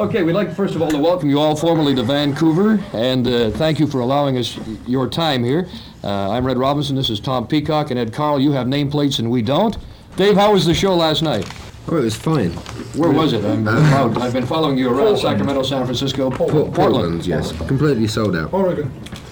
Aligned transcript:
Okay, 0.00 0.22
we'd 0.22 0.32
like 0.32 0.54
first 0.54 0.74
of 0.74 0.80
all 0.80 0.90
to 0.90 0.96
welcome 0.96 1.28
you 1.28 1.38
all 1.38 1.54
formally 1.54 1.94
to 1.94 2.02
Vancouver, 2.02 2.82
and 2.94 3.28
uh, 3.28 3.50
thank 3.50 3.78
you 3.78 3.86
for 3.86 4.00
allowing 4.00 4.38
us 4.38 4.58
your 4.86 5.06
time 5.06 5.44
here. 5.44 5.68
Uh, 6.02 6.30
I'm 6.30 6.46
Red 6.46 6.56
Robinson. 6.56 6.96
This 6.96 7.10
is 7.10 7.20
Tom 7.20 7.46
Peacock, 7.46 7.90
and 7.90 8.00
Ed 8.00 8.10
Carl. 8.10 8.40
You 8.40 8.52
have 8.52 8.66
nameplates, 8.66 9.18
and 9.18 9.30
we 9.30 9.42
don't. 9.42 9.76
Dave, 10.16 10.36
how 10.36 10.54
was 10.54 10.64
the 10.64 10.72
show 10.72 10.96
last 10.96 11.20
night? 11.20 11.46
Oh, 11.86 11.98
it 11.98 12.04
was 12.04 12.16
fine. 12.16 12.52
Where 12.96 13.10
was 13.10 13.34
it? 13.34 13.44
I'm 13.44 13.64
proud. 13.64 14.16
I've 14.16 14.32
been 14.32 14.46
following 14.46 14.78
you 14.78 14.88
around 14.88 15.18
Sacramento, 15.18 15.64
San 15.64 15.84
Francisco, 15.84 16.30
Portland. 16.30 16.74
Portland, 16.74 17.26
yes. 17.26 17.52
Completely 17.52 18.06
sold 18.06 18.36
out. 18.36 18.54
Oregon. 18.54 18.90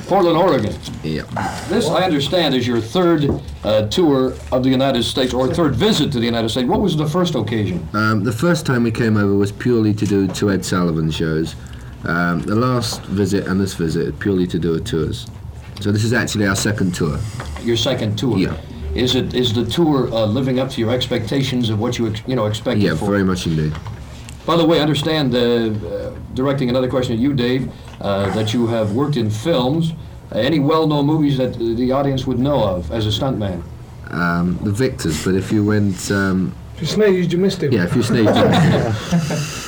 Portland, 0.09 0.39
Oregon. 0.39 0.75
Yeah. 1.03 1.23
This, 1.69 1.87
I 1.89 2.03
understand, 2.03 2.55
is 2.55 2.67
your 2.67 2.81
third 2.81 3.29
uh, 3.63 3.87
tour 3.89 4.33
of 4.51 4.63
the 4.63 4.71
United 4.71 5.03
States, 5.03 5.35
or 5.35 5.53
third 5.53 5.75
visit 5.77 6.11
to 6.13 6.19
the 6.19 6.25
United 6.25 6.49
States. 6.49 6.67
What 6.67 6.81
was 6.81 6.97
the 6.97 7.07
first 7.07 7.35
occasion? 7.35 7.87
Um, 7.93 8.25
the 8.25 8.33
first 8.33 8.65
time 8.65 8.83
we 8.85 8.91
came 8.91 9.19
over 9.19 9.35
was 9.35 9.53
purely 9.53 9.93
to 9.95 10.07
do 10.07 10.27
two 10.27 10.51
Ed 10.51 10.65
Sullivan 10.65 11.11
shows. 11.11 11.55
Um, 12.05 12.41
the 12.41 12.55
last 12.55 13.03
visit 13.03 13.47
and 13.47 13.61
this 13.61 13.75
visit 13.75 14.19
purely 14.19 14.47
to 14.47 14.59
do 14.59 14.75
a 14.75 14.81
tours. 14.81 15.27
So 15.81 15.93
this 15.93 16.05
is 16.05 16.13
actually 16.15 16.47
our 16.47 16.57
second 16.57 16.95
tour. 16.95 17.19
Your 17.63 17.77
second 17.77 18.17
tour. 18.17 18.39
Yeah. 18.39 18.57
Is 18.95 19.15
it 19.15 19.35
is 19.35 19.53
the 19.53 19.67
tour 19.67 20.09
uh, 20.13 20.25
living 20.25 20.59
up 20.59 20.71
to 20.71 20.81
your 20.81 20.91
expectations 20.91 21.69
of 21.69 21.79
what 21.79 21.99
you 21.99 22.09
ex- 22.09 22.23
you 22.27 22.35
know 22.35 22.47
expected 22.47 22.83
Yeah, 22.83 22.97
for? 22.97 23.07
very 23.11 23.23
much 23.25 23.47
indeed. 23.47 23.75
By 24.49 24.57
the 24.57 24.65
way, 24.65 24.79
I 24.79 24.81
understand, 24.81 25.35
uh, 25.35 25.39
uh, 25.39 26.15
directing 26.33 26.71
another 26.71 26.89
question 26.89 27.13
at 27.13 27.19
you, 27.19 27.35
Dave, 27.35 27.71
uh, 28.01 28.31
that 28.35 28.55
you 28.55 28.67
have 28.69 28.93
worked 28.93 29.19
in 29.19 29.29
films. 29.29 29.93
Uh, 30.33 30.39
any 30.39 30.59
well-known 30.59 31.05
movies 31.05 31.37
that 31.37 31.55
uh, 31.57 31.59
the 31.77 31.93
audience 31.93 32.27
would 32.27 32.39
know 32.39 32.65
of 32.65 32.91
as 32.91 33.05
a 33.07 33.11
stuntman? 33.11 33.63
Um, 34.11 34.59
the 34.63 34.71
victors, 34.73 35.23
but 35.23 35.35
if 35.35 35.53
you 35.53 35.63
went, 35.67 36.11
um, 36.11 36.55
If 36.77 36.81
you 36.81 36.87
sneezed, 36.87 37.31
you 37.31 37.39
missed 37.39 37.63
him. 37.63 37.73
yeah, 37.73 37.85
if 37.85 37.95
you 37.95 38.03
sneezed, 38.03 38.33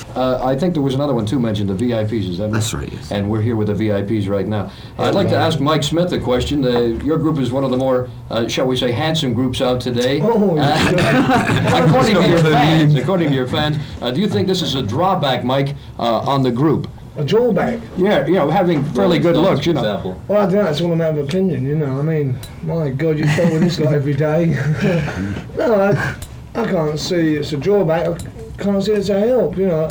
Uh, 0.15 0.43
I 0.43 0.55
think 0.57 0.73
there 0.73 0.83
was 0.83 0.93
another 0.93 1.13
one 1.13 1.25
too 1.25 1.39
mentioned, 1.39 1.69
the 1.69 1.73
VIPs. 1.73 2.29
Is 2.29 2.37
that 2.37 2.51
that's 2.51 2.73
right. 2.73 2.91
Yes. 2.91 3.11
And 3.11 3.29
we're 3.29 3.41
here 3.41 3.55
with 3.55 3.67
the 3.67 3.73
VIPs 3.73 4.27
right 4.27 4.47
now. 4.47 4.71
I'd 4.97 5.15
like 5.15 5.29
to 5.29 5.35
ask 5.35 5.59
Mike 5.59 5.83
Smith 5.83 6.11
a 6.13 6.19
question. 6.19 6.65
Uh, 6.65 6.79
your 7.03 7.17
group 7.17 7.37
is 7.37 7.51
one 7.51 7.63
of 7.63 7.71
the 7.71 7.77
more, 7.77 8.09
uh, 8.29 8.47
shall 8.47 8.67
we 8.67 8.77
say, 8.77 8.91
handsome 8.91 9.33
groups 9.33 9.61
out 9.61 9.81
today. 9.81 10.19
Oh, 10.21 10.57
Uh, 10.61 11.85
according 11.87 12.15
to 12.15 12.27
your 12.27 12.39
fans, 12.51 12.95
according 12.95 13.29
to 13.29 13.35
your 13.35 13.47
fans, 13.47 13.77
uh, 14.01 14.11
do 14.11 14.21
you 14.21 14.27
think 14.27 14.47
this 14.47 14.61
is 14.61 14.75
a 14.75 14.81
drawback, 14.81 15.43
Mike, 15.43 15.75
uh, 15.97 16.19
on 16.19 16.43
the 16.43 16.51
group? 16.51 16.87
a 17.17 17.25
drawback. 17.25 17.79
Yeah, 17.97 18.25
you 18.25 18.33
know, 18.33 18.49
having 18.49 18.83
fairly 18.93 19.19
good 19.19 19.35
looks, 19.35 19.65
you 19.65 19.73
know. 19.73 19.81
Example. 19.81 20.21
Well, 20.27 20.41
I 20.41 20.51
don't 20.51 20.63
know, 20.63 20.71
it's 20.71 20.81
all 20.81 20.93
a 20.93 20.95
matter 20.95 21.19
of 21.19 21.27
opinion, 21.27 21.65
you 21.65 21.75
know. 21.75 21.99
I 21.99 22.01
mean, 22.01 22.39
my 22.63 22.89
God, 22.89 23.17
you 23.17 23.25
deal 23.25 23.51
with 23.51 23.61
this 23.61 23.77
guy 23.77 23.93
every 23.93 24.13
day. 24.13 24.45
no, 25.57 25.75
I, 25.75 26.15
I 26.55 26.65
can't 26.65 26.99
see 26.99 27.35
it's 27.35 27.53
a 27.53 27.57
drawback. 27.57 28.07
I 28.07 28.40
can't 28.61 28.83
see 28.83 28.93
it's 28.93 29.09
a 29.09 29.19
help, 29.19 29.57
you 29.57 29.67
know. 29.67 29.87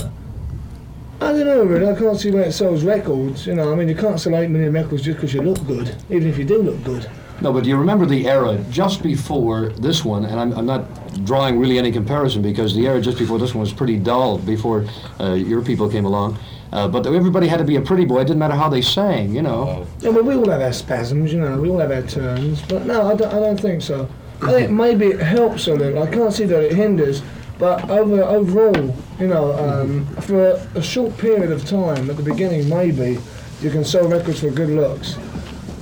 I 1.20 1.32
don't 1.32 1.44
know, 1.44 1.64
really. 1.64 1.86
I 1.86 1.94
can't 1.94 2.18
see 2.18 2.30
where 2.30 2.44
it 2.44 2.52
sells 2.52 2.82
records, 2.82 3.46
you 3.46 3.54
know. 3.54 3.72
I 3.72 3.76
mean, 3.76 3.88
you 3.88 3.94
can't 3.94 4.18
sell 4.18 4.34
8 4.34 4.48
million 4.48 4.72
records 4.72 5.02
just 5.02 5.18
because 5.18 5.34
you 5.34 5.42
look 5.42 5.64
good, 5.66 5.94
even 6.08 6.28
if 6.28 6.38
you 6.38 6.44
do 6.44 6.62
look 6.62 6.82
good. 6.82 7.10
No, 7.42 7.52
but 7.52 7.64
do 7.64 7.70
you 7.70 7.76
remember 7.76 8.06
the 8.06 8.26
era 8.26 8.62
just 8.70 9.02
before 9.02 9.70
this 9.70 10.04
one? 10.04 10.24
And 10.24 10.38
I'm, 10.38 10.52
I'm 10.52 10.66
not 10.66 10.84
drawing 11.24 11.58
really 11.58 11.78
any 11.78 11.90
comparison 11.90 12.42
because 12.42 12.74
the 12.74 12.86
era 12.86 13.00
just 13.00 13.18
before 13.18 13.38
this 13.38 13.54
one 13.54 13.60
was 13.60 13.72
pretty 13.72 13.98
dull 13.98 14.38
before 14.38 14.86
uh, 15.18 15.32
your 15.34 15.62
people 15.62 15.90
came 15.90 16.04
along. 16.04 16.38
Uh, 16.72 16.86
but 16.86 17.06
everybody 17.06 17.48
had 17.48 17.58
to 17.58 17.64
be 17.64 17.76
a 17.76 17.80
pretty 17.80 18.04
boy. 18.04 18.20
It 18.20 18.26
didn't 18.26 18.38
matter 18.38 18.54
how 18.54 18.68
they 18.68 18.82
sang, 18.82 19.34
you 19.34 19.42
know. 19.42 19.86
Yeah, 20.00 20.10
well, 20.10 20.22
we 20.22 20.34
all 20.34 20.48
have 20.50 20.60
our 20.60 20.72
spasms, 20.72 21.32
you 21.32 21.40
know, 21.40 21.60
we 21.60 21.68
all 21.68 21.78
have 21.78 21.90
our 21.90 22.02
turns, 22.02 22.62
but 22.62 22.86
no, 22.86 23.10
I 23.10 23.16
don't, 23.16 23.32
I 23.32 23.40
don't 23.40 23.58
think 23.58 23.82
so. 23.82 24.08
I 24.42 24.52
think 24.52 24.70
maybe 24.70 25.06
it 25.06 25.20
helps 25.20 25.66
a 25.66 25.74
little. 25.74 26.02
I 26.02 26.06
can't 26.06 26.32
see 26.32 26.44
that 26.44 26.62
it 26.62 26.72
hinders, 26.72 27.22
but 27.60 27.90
over 27.90 28.22
overall, 28.24 28.96
you 29.20 29.28
know, 29.28 29.52
um, 29.52 30.06
for 30.22 30.52
a 30.74 30.82
short 30.82 31.16
period 31.18 31.52
of 31.52 31.64
time 31.66 32.08
at 32.08 32.16
the 32.16 32.22
beginning, 32.22 32.68
maybe 32.70 33.18
you 33.60 33.70
can 33.70 33.84
sell 33.84 34.08
records 34.08 34.40
for 34.40 34.50
good 34.50 34.70
looks. 34.70 35.18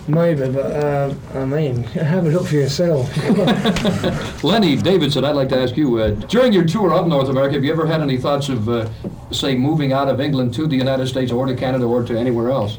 Maybe, 0.08 0.50
but 0.50 0.72
uh, 0.72 1.14
I 1.34 1.44
mean, 1.44 1.82
have 1.84 2.26
a 2.26 2.30
look 2.30 2.46
for 2.46 2.56
yourself. 2.56 3.14
Lenny 4.42 4.74
Davidson, 4.74 5.24
I'd 5.24 5.36
like 5.36 5.50
to 5.50 5.58
ask 5.60 5.76
you, 5.76 5.98
uh, 5.98 6.10
during 6.28 6.52
your 6.52 6.64
tour 6.64 6.92
of 6.94 7.06
North 7.06 7.28
America, 7.28 7.54
have 7.54 7.64
you 7.64 7.70
ever 7.70 7.86
had 7.86 8.00
any 8.00 8.16
thoughts 8.16 8.48
of, 8.48 8.68
uh, 8.68 8.88
say, 9.30 9.54
moving 9.54 9.92
out 9.92 10.08
of 10.08 10.20
England 10.20 10.54
to 10.54 10.66
the 10.66 10.76
United 10.76 11.06
States 11.06 11.30
or 11.30 11.46
to 11.46 11.54
Canada 11.54 11.84
or 11.84 12.02
to 12.02 12.18
anywhere 12.18 12.50
else? 12.50 12.78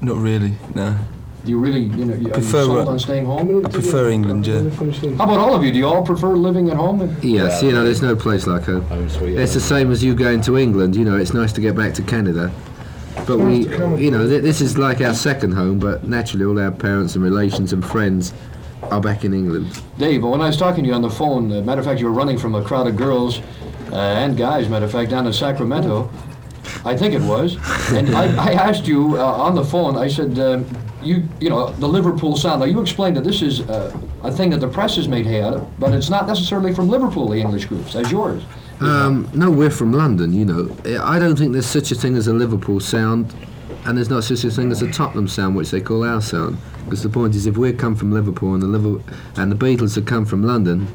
Not 0.00 0.16
really, 0.16 0.54
no. 0.74 0.96
Do 1.44 1.50
you 1.50 1.58
really, 1.58 1.80
you 1.80 2.04
know, 2.04 2.12
are 2.12 2.16
you 2.16 2.28
Prefer, 2.28 2.64
sold 2.64 2.88
on 2.88 2.98
staying 2.98 3.24
home? 3.24 3.64
I 3.64 3.68
prefer 3.70 4.10
England, 4.10 4.46
yeah. 4.46 4.68
How 5.16 5.24
about 5.24 5.38
all 5.38 5.54
of 5.54 5.64
you? 5.64 5.72
Do 5.72 5.78
you 5.78 5.86
all 5.86 6.04
prefer 6.04 6.36
living 6.36 6.68
at 6.68 6.76
home? 6.76 7.16
Yes, 7.22 7.62
you 7.62 7.72
know, 7.72 7.82
there's 7.82 8.02
no 8.02 8.14
place 8.14 8.46
like 8.46 8.64
home. 8.64 8.86
It's 8.90 9.54
the 9.54 9.60
same 9.60 9.90
as 9.90 10.04
you 10.04 10.14
going 10.14 10.42
to 10.42 10.58
England. 10.58 10.96
You 10.96 11.04
know, 11.04 11.16
it's 11.16 11.32
nice 11.32 11.52
to 11.54 11.60
get 11.62 11.74
back 11.74 11.94
to 11.94 12.02
Canada. 12.02 12.52
But 13.26 13.38
we, 13.38 13.68
you 14.02 14.10
know, 14.10 14.26
th- 14.26 14.42
this 14.42 14.60
is 14.60 14.76
like 14.76 15.00
our 15.00 15.14
second 15.14 15.52
home. 15.52 15.78
But 15.78 16.06
naturally, 16.06 16.44
all 16.44 16.58
our 16.58 16.70
parents 16.70 17.14
and 17.14 17.24
relations 17.24 17.72
and 17.72 17.84
friends 17.84 18.34
are 18.90 19.00
back 19.00 19.24
in 19.24 19.32
England. 19.32 19.82
Dave, 19.98 20.22
when 20.22 20.40
I 20.42 20.46
was 20.46 20.56
talking 20.56 20.84
to 20.84 20.88
you 20.88 20.94
on 20.94 21.02
the 21.02 21.10
phone, 21.10 21.50
uh, 21.52 21.62
matter 21.62 21.80
of 21.80 21.86
fact, 21.86 22.00
you 22.00 22.06
were 22.06 22.12
running 22.12 22.38
from 22.38 22.54
a 22.54 22.62
crowd 22.62 22.86
of 22.86 22.96
girls 22.96 23.40
uh, 23.92 23.96
and 23.96 24.36
guys, 24.36 24.68
matter 24.68 24.84
of 24.84 24.92
fact, 24.92 25.10
down 25.10 25.26
in 25.26 25.32
Sacramento. 25.32 26.10
I 26.84 26.96
think 26.96 27.14
it 27.14 27.22
was. 27.22 27.56
And 27.92 28.14
I, 28.14 28.50
I 28.50 28.52
asked 28.52 28.86
you 28.86 29.16
uh, 29.18 29.24
on 29.24 29.54
the 29.54 29.64
phone, 29.64 29.96
I 29.96 30.08
said, 30.08 30.38
um, 30.38 30.66
you, 31.02 31.26
you 31.40 31.48
know, 31.48 31.70
the 31.72 31.88
Liverpool 31.88 32.36
sound. 32.36 32.60
Now, 32.60 32.66
you 32.66 32.80
explained 32.80 33.16
that 33.16 33.24
this 33.24 33.42
is 33.42 33.60
uh, 33.62 33.96
a 34.22 34.30
thing 34.30 34.50
that 34.50 34.60
the 34.60 34.68
press 34.68 34.96
has 34.96 35.08
made 35.08 35.26
hay 35.26 35.42
out 35.42 35.54
of, 35.54 35.80
but 35.80 35.94
it's 35.94 36.10
not 36.10 36.26
necessarily 36.26 36.74
from 36.74 36.88
Liverpool, 36.88 37.28
the 37.28 37.38
English 37.40 37.66
groups, 37.66 37.94
as 37.94 38.10
yours. 38.10 38.42
Um, 38.80 39.28
no, 39.34 39.50
we're 39.50 39.70
from 39.70 39.92
London. 39.92 40.32
You 40.32 40.44
know, 40.44 40.76
I 41.02 41.18
don't 41.18 41.36
think 41.36 41.52
there's 41.52 41.66
such 41.66 41.90
a 41.90 41.94
thing 41.94 42.16
as 42.16 42.26
a 42.28 42.32
Liverpool 42.32 42.80
sound, 42.80 43.34
and 43.84 43.96
there's 43.96 44.10
not 44.10 44.24
such 44.24 44.44
a 44.44 44.50
thing 44.50 44.70
as 44.70 44.80
a 44.82 44.90
Tottenham 44.90 45.28
sound, 45.28 45.56
which 45.56 45.70
they 45.70 45.80
call 45.80 46.04
our 46.04 46.20
sound. 46.22 46.56
Because 46.84 47.02
the 47.02 47.10
point 47.10 47.34
is, 47.34 47.46
if 47.46 47.56
we 47.56 47.72
come 47.72 47.94
from 47.94 48.10
Liverpool 48.10 48.54
and 48.54 48.62
the 48.62 48.66
Liver- 48.66 49.02
and 49.36 49.52
the 49.52 49.56
Beatles 49.56 49.94
have 49.96 50.06
come 50.06 50.24
from 50.24 50.42
London, 50.42 50.86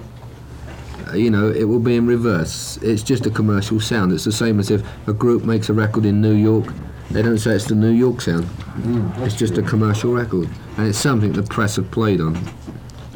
you 1.13 1.29
know, 1.29 1.49
it 1.49 1.65
will 1.65 1.79
be 1.79 1.95
in 1.95 2.07
reverse. 2.07 2.77
It's 2.81 3.03
just 3.03 3.25
a 3.25 3.29
commercial 3.29 3.79
sound. 3.79 4.11
It's 4.11 4.25
the 4.25 4.31
same 4.31 4.59
as 4.59 4.71
if 4.71 4.83
a 5.07 5.13
group 5.13 5.43
makes 5.43 5.69
a 5.69 5.73
record 5.73 6.05
in 6.05 6.21
New 6.21 6.33
York. 6.33 6.65
They 7.11 7.21
don't 7.21 7.37
say 7.37 7.51
it's 7.51 7.65
the 7.65 7.75
New 7.75 7.91
York 7.91 8.21
sound. 8.21 8.45
Mm. 8.45 9.25
it's 9.25 9.35
just 9.35 9.57
a 9.57 9.61
commercial 9.61 10.13
record, 10.13 10.49
and 10.77 10.87
it's 10.87 10.97
something 10.97 11.31
the 11.31 11.43
press 11.43 11.75
have 11.75 11.89
played 11.91 12.19
on. 12.19 12.37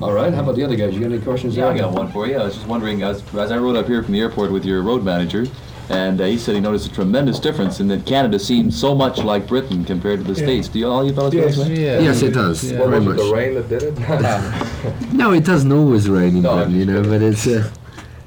All 0.01 0.13
right, 0.13 0.33
how 0.33 0.43
about 0.43 0.55
the 0.55 0.63
other 0.63 0.77
guys? 0.77 0.93
You 0.93 1.01
got 1.01 1.11
any 1.11 1.19
questions 1.19 1.57
Yeah, 1.57 1.67
I 1.67 1.77
got 1.77 1.91
one 1.91 2.09
for 2.11 2.25
you. 2.25 2.37
I 2.37 2.45
was 2.45 2.55
just 2.55 2.67
wondering, 2.67 3.03
as, 3.03 3.21
as 3.35 3.51
I 3.51 3.57
rode 3.57 3.75
up 3.75 3.87
here 3.87 4.01
from 4.01 4.13
the 4.13 4.21
airport 4.21 4.51
with 4.51 4.63
your 4.63 4.81
road 4.81 5.03
manager, 5.03 5.45
and 5.89 6.21
uh, 6.21 6.25
he 6.25 6.37
said 6.37 6.55
he 6.55 6.61
noticed 6.61 6.91
a 6.91 6.93
tremendous 6.93 7.39
difference 7.39 7.79
in 7.79 7.87
that 7.87 8.05
Canada 8.05 8.37
seemed 8.39 8.73
so 8.73 8.93
much 8.93 9.17
like 9.23 9.47
Britain 9.47 9.83
compared 9.83 10.19
to 10.23 10.33
the 10.33 10.39
Yeah. 10.39 10.45
States. 10.45 10.67
Do 10.67 10.79
you 10.79 10.87
all 10.87 11.05
you 11.05 11.13
fellas 11.13 11.33
feel 11.33 11.43
Yes. 11.43 11.55
this 11.57 11.67
way? 11.67 11.75
Yes, 12.03 12.21
it 12.21 12.33
does. 12.33 12.61
Very 12.63 12.99
much. 12.99 13.19
rain 13.33 13.55
that 13.55 13.69
did 13.69 13.83
it? 13.83 13.99
No, 15.13 15.33
it 15.33 15.43
doesn't 15.45 15.71
always 15.71 16.07
rain 16.09 16.37
in 16.37 16.43
No, 16.43 16.55
Britain, 16.57 16.75
you 16.75 16.85
know, 16.85 17.01
but 17.03 17.21
it's 17.21 17.45
uh, 17.47 17.69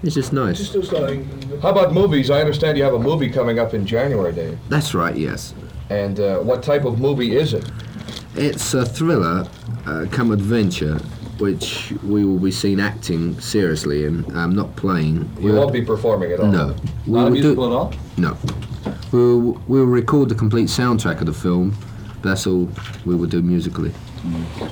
it's 0.03 0.15
just 0.15 0.33
nice. 0.33 0.59
Just 0.59 0.75
looks 0.75 0.93
like 0.93 1.21
How 1.62 1.71
about 1.71 1.95
movies? 1.95 2.31
I 2.31 2.41
understand 2.41 2.77
you 2.77 2.84
have 2.84 2.95
a 2.95 2.99
movie 2.99 3.31
coming 3.31 3.59
up 3.59 3.73
in 3.75 3.87
January, 3.87 4.33
Dave. 4.33 4.59
That's 4.69 4.94
right, 4.94 5.17
yes. 5.17 5.55
And 5.91 6.19
uh, 6.21 6.39
what 6.41 6.62
type 6.62 6.84
of 6.84 6.99
movie 6.99 7.37
is 7.37 7.55
it? 7.55 7.71
It's 8.34 8.75
a 8.75 8.84
thriller, 8.84 9.47
uh, 9.87 10.06
come 10.11 10.33
adventure, 10.33 10.99
which 11.42 11.92
we 12.04 12.25
will 12.25 12.38
be 12.38 12.53
seen 12.53 12.78
acting 12.78 13.38
seriously 13.41 14.04
in, 14.04 14.25
um, 14.36 14.54
not 14.54 14.75
playing. 14.76 15.28
You 15.41 15.54
won't 15.54 15.72
be 15.72 15.82
performing 15.82 16.30
at 16.30 16.38
all. 16.38 16.47
No. 16.47 16.76
We 17.04 17.14
Not 17.14 17.26
a 17.26 17.30
musical 17.32 17.69
do, 17.69 17.72
at 17.72 17.76
all? 17.76 17.94
no. 18.16 18.36
We'll, 19.10 19.60
we'll 19.66 19.84
record 19.86 20.28
the 20.28 20.36
complete 20.36 20.69
soundtrack 20.69 21.19
of 21.20 21.26
the 21.26 21.32
film. 21.32 21.76
That's 22.22 22.47
all 22.47 22.70
we 23.04 23.16
will 23.16 23.26
do 23.26 23.42
musically. 23.42 23.92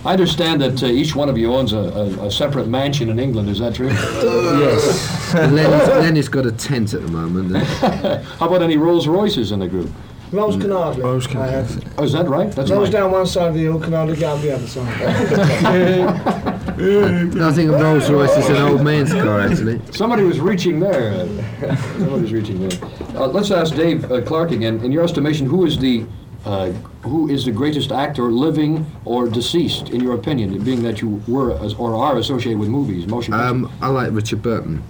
I 0.04 0.12
understand 0.12 0.60
that 0.60 0.80
uh, 0.80 0.86
each 0.86 1.16
one 1.16 1.28
of 1.28 1.36
you 1.36 1.53
owns 1.53 1.72
a, 1.72 1.78
a, 1.78 2.26
a 2.26 2.30
separate 2.30 2.69
mansion 2.69 3.09
in 3.09 3.19
England. 3.19 3.48
Is 3.48 3.59
that 3.59 3.75
true? 3.75 3.88
yes. 3.91 5.34
Lenny's, 5.34 5.88
Lenny's 5.88 6.28
got 6.28 6.47
a 6.47 6.53
tent 6.53 6.94
at 6.94 7.03
the 7.03 7.09
moment. 7.09 7.56
How 8.38 8.47
about 8.47 8.62
any 8.62 8.76
Rolls 8.76 9.09
Royces 9.09 9.50
in 9.50 9.59
the 9.59 9.66
group? 9.66 9.91
Rose 10.32 10.56
Canardly. 10.56 11.03
Rose 11.03 11.27
I 11.34 11.47
have. 11.48 11.98
Oh, 11.98 12.04
is 12.04 12.12
that 12.12 12.28
right? 12.28 12.53
That's 12.53 12.71
Rose 12.71 12.84
right. 12.84 12.92
down 12.92 13.10
one 13.10 13.27
side 13.27 13.48
of 13.48 13.54
the 13.54 13.62
hill, 13.62 13.80
Canardly 13.80 14.18
down 14.18 14.41
the 14.41 14.54
other 14.54 14.66
side. 14.66 16.47
I 16.84 17.53
think 17.53 17.71
a 17.71 17.77
Rolls 17.77 18.09
Royce 18.10 18.36
is 18.38 18.48
an 18.48 18.56
old 18.56 18.82
man's 18.82 19.12
car, 19.12 19.41
actually. 19.41 19.80
Somebody 19.92 20.22
was 20.22 20.41
reaching 20.41 20.80
there. 20.80 21.12
Uh, 21.12 21.77
Somebody 21.98 22.22
was 22.22 22.32
reaching 22.32 22.66
there. 22.66 22.78
Uh, 23.15 23.27
let's 23.27 23.50
ask 23.50 23.74
Dave 23.74 24.10
uh, 24.10 24.22
Clark 24.22 24.50
again. 24.53 24.80
In 24.82 24.91
your 24.91 25.04
estimation, 25.04 25.47
who 25.47 25.66
is 25.66 25.78
the 25.78 26.06
uh, 26.47 26.71
who 27.03 27.28
is 27.28 27.44
the 27.44 27.53
greatest 27.53 27.92
actor, 27.92 28.32
living 28.32 28.86
or 29.04 29.28
deceased, 29.28 29.91
in 29.91 30.00
your 30.00 30.15
opinion, 30.15 30.59
being 30.65 30.82
that 30.82 31.03
you 31.03 31.22
were 31.28 31.53
as- 31.62 31.74
or 31.74 31.94
are 31.94 32.16
associated 32.16 32.59
with 32.59 32.71
movies, 32.71 33.06
motion 33.06 33.34
pictures? 33.34 33.50
Um, 33.50 33.71
I 33.83 33.88
like 33.88 34.10
Richard 34.12 34.41
Burton. 34.41 34.83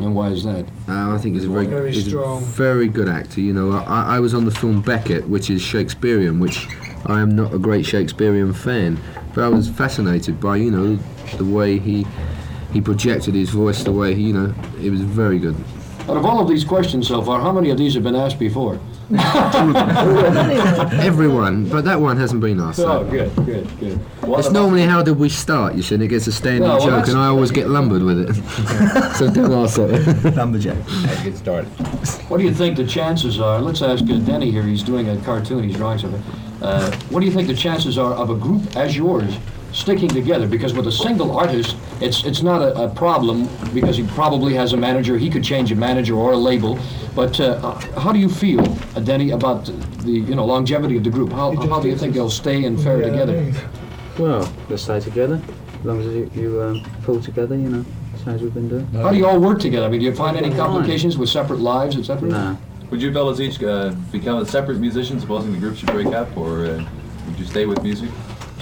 and 0.00 0.14
why 0.14 0.28
is 0.28 0.44
that? 0.44 0.64
Uh, 0.88 1.14
I 1.14 1.18
think 1.18 1.34
he's 1.34 1.44
a 1.44 1.48
very, 1.50 1.66
Very 1.66 1.92
he's 1.92 2.06
a 2.06 2.10
strong. 2.10 2.42
very 2.42 2.88
good 2.88 3.06
actor. 3.08 3.42
You 3.42 3.52
know, 3.52 3.72
I, 3.72 4.16
I 4.16 4.20
was 4.20 4.32
on 4.32 4.46
the 4.46 4.50
film 4.50 4.80
Becket, 4.80 5.28
which 5.28 5.50
is 5.50 5.60
Shakespearean, 5.60 6.40
which 6.40 6.66
I 7.04 7.20
am 7.20 7.36
not 7.36 7.52
a 7.52 7.58
great 7.58 7.84
Shakespearean 7.84 8.54
fan, 8.54 8.98
but 9.36 9.44
I 9.44 9.48
was 9.48 9.68
fascinated 9.68 10.40
by 10.40 10.56
you 10.56 10.70
know 10.70 10.96
the 11.36 11.44
way 11.44 11.78
he 11.78 12.06
he 12.72 12.80
projected 12.80 13.34
his 13.34 13.50
voice, 13.50 13.84
the 13.84 13.92
way 13.92 14.14
he 14.14 14.22
you 14.22 14.32
know 14.32 14.54
it 14.82 14.90
was 14.90 15.02
very 15.02 15.38
good. 15.38 15.54
Out 16.08 16.16
of 16.16 16.24
all 16.24 16.40
of 16.40 16.48
these 16.48 16.64
questions 16.64 17.06
so 17.06 17.20
far, 17.20 17.40
how 17.40 17.52
many 17.52 17.68
of 17.70 17.76
these 17.76 17.94
have 17.94 18.02
been 18.02 18.16
asked 18.16 18.38
before? 18.38 18.80
Everyone, 21.00 21.68
but 21.68 21.84
that 21.84 22.00
one 22.00 22.16
hasn't 22.16 22.40
been 22.40 22.58
asked. 22.58 22.80
Oh, 22.80 23.04
so. 23.04 23.04
good, 23.08 23.32
good, 23.46 23.78
good. 23.78 24.00
It's 24.24 24.50
normally 24.50 24.82
how 24.82 25.00
did 25.00 25.16
we 25.16 25.28
start, 25.28 25.76
you 25.76 25.82
see, 25.82 25.94
and 25.94 26.02
it 26.02 26.08
gets 26.08 26.26
a 26.26 26.32
standing 26.32 26.62
No, 26.64 26.78
well, 26.78 26.86
joke, 26.86 27.06
and 27.08 27.16
I 27.16 27.26
always 27.26 27.52
get 27.52 27.68
lumbered 27.68 28.02
with 28.02 28.28
it. 28.28 28.34
so 29.16 29.30
don't 29.30 29.52
ask 29.52 29.76
that. 29.76 30.34
Lumberjack. 30.36 30.76
Let's 31.04 31.22
get 31.22 31.36
started. 31.36 31.68
What 32.28 32.38
do 32.38 32.44
you 32.44 32.52
think 32.52 32.76
the 32.76 32.86
chances 32.86 33.38
are? 33.38 33.60
Let's 33.60 33.80
ask 33.80 34.02
uh, 34.02 34.18
Denny 34.18 34.50
here. 34.50 34.64
He's 34.64 34.82
doing 34.82 35.08
a 35.08 35.16
cartoon. 35.20 35.62
He's 35.62 35.76
drawing 35.76 35.98
something. 36.00 36.22
Uh, 36.60 36.90
what 37.10 37.20
do 37.20 37.26
you 37.26 37.32
think 37.32 37.46
the 37.46 37.54
chances 37.54 37.98
are 37.98 38.12
of 38.14 38.30
a 38.30 38.34
group 38.34 38.76
as 38.76 38.96
yours 38.96 39.38
sticking 39.76 40.08
together? 40.08 40.48
Because 40.48 40.72
with 40.74 40.86
a 40.86 40.92
single 40.92 41.36
artist, 41.36 41.76
it's 42.00 42.24
it's 42.24 42.42
not 42.42 42.62
a, 42.62 42.84
a 42.84 42.88
problem 42.88 43.48
because 43.74 43.96
he 43.96 44.04
probably 44.06 44.54
has 44.54 44.72
a 44.72 44.76
manager. 44.76 45.16
He 45.18 45.30
could 45.30 45.44
change 45.44 45.70
a 45.70 45.76
manager 45.76 46.14
or 46.14 46.32
a 46.32 46.36
label. 46.36 46.78
But 47.14 47.38
uh, 47.38 47.74
how 48.00 48.12
do 48.12 48.18
you 48.18 48.28
feel, 48.28 48.60
uh, 48.96 49.00
Denny, 49.00 49.30
about 49.30 49.66
the 49.66 50.10
you 50.10 50.34
know 50.34 50.44
longevity 50.46 50.96
of 50.96 51.04
the 51.04 51.10
group? 51.10 51.30
How, 51.32 51.54
how 51.68 51.80
do 51.80 51.88
you 51.88 51.96
think 51.96 52.14
they'll 52.14 52.30
stay 52.30 52.64
and 52.64 52.82
fare 52.82 53.00
Yeah, 53.00 53.10
together? 53.10 53.52
Well, 54.18 54.50
let's 54.68 54.82
stay 54.82 55.00
together. 55.00 55.40
As 55.78 55.84
long 55.84 56.00
as 56.00 56.06
you, 56.06 56.30
you 56.34 56.62
um, 56.62 56.82
pull 57.02 57.20
together, 57.20 57.54
you 57.54 57.68
know, 57.68 57.84
as 58.26 58.40
we've 58.40 58.54
been 58.54 58.68
doing. 58.68 58.86
How 58.86 59.10
do 59.10 59.16
you 59.16 59.26
all 59.26 59.38
work 59.38 59.60
together? 59.60 59.86
I 59.86 59.88
mean, 59.90 60.00
do 60.00 60.06
you 60.06 60.14
find 60.14 60.36
any 60.36 60.54
complications 60.54 61.18
with 61.18 61.28
separate 61.28 61.60
lives, 61.60 61.96
etc.? 61.96 62.28
Nah. 62.28 62.56
Would 62.90 63.02
you 63.02 63.12
fellas 63.12 63.40
each 63.40 63.62
uh, 63.62 63.90
become 64.12 64.38
a 64.38 64.46
separate 64.46 64.78
musician, 64.78 65.20
supposing 65.20 65.52
the 65.52 65.58
group 65.58 65.76
should 65.76 65.90
break 65.90 66.08
up, 66.08 66.34
or 66.36 66.66
uh, 66.66 66.88
would 67.26 67.38
you 67.38 67.44
stay 67.44 67.66
with 67.66 67.82
music? 67.82 68.10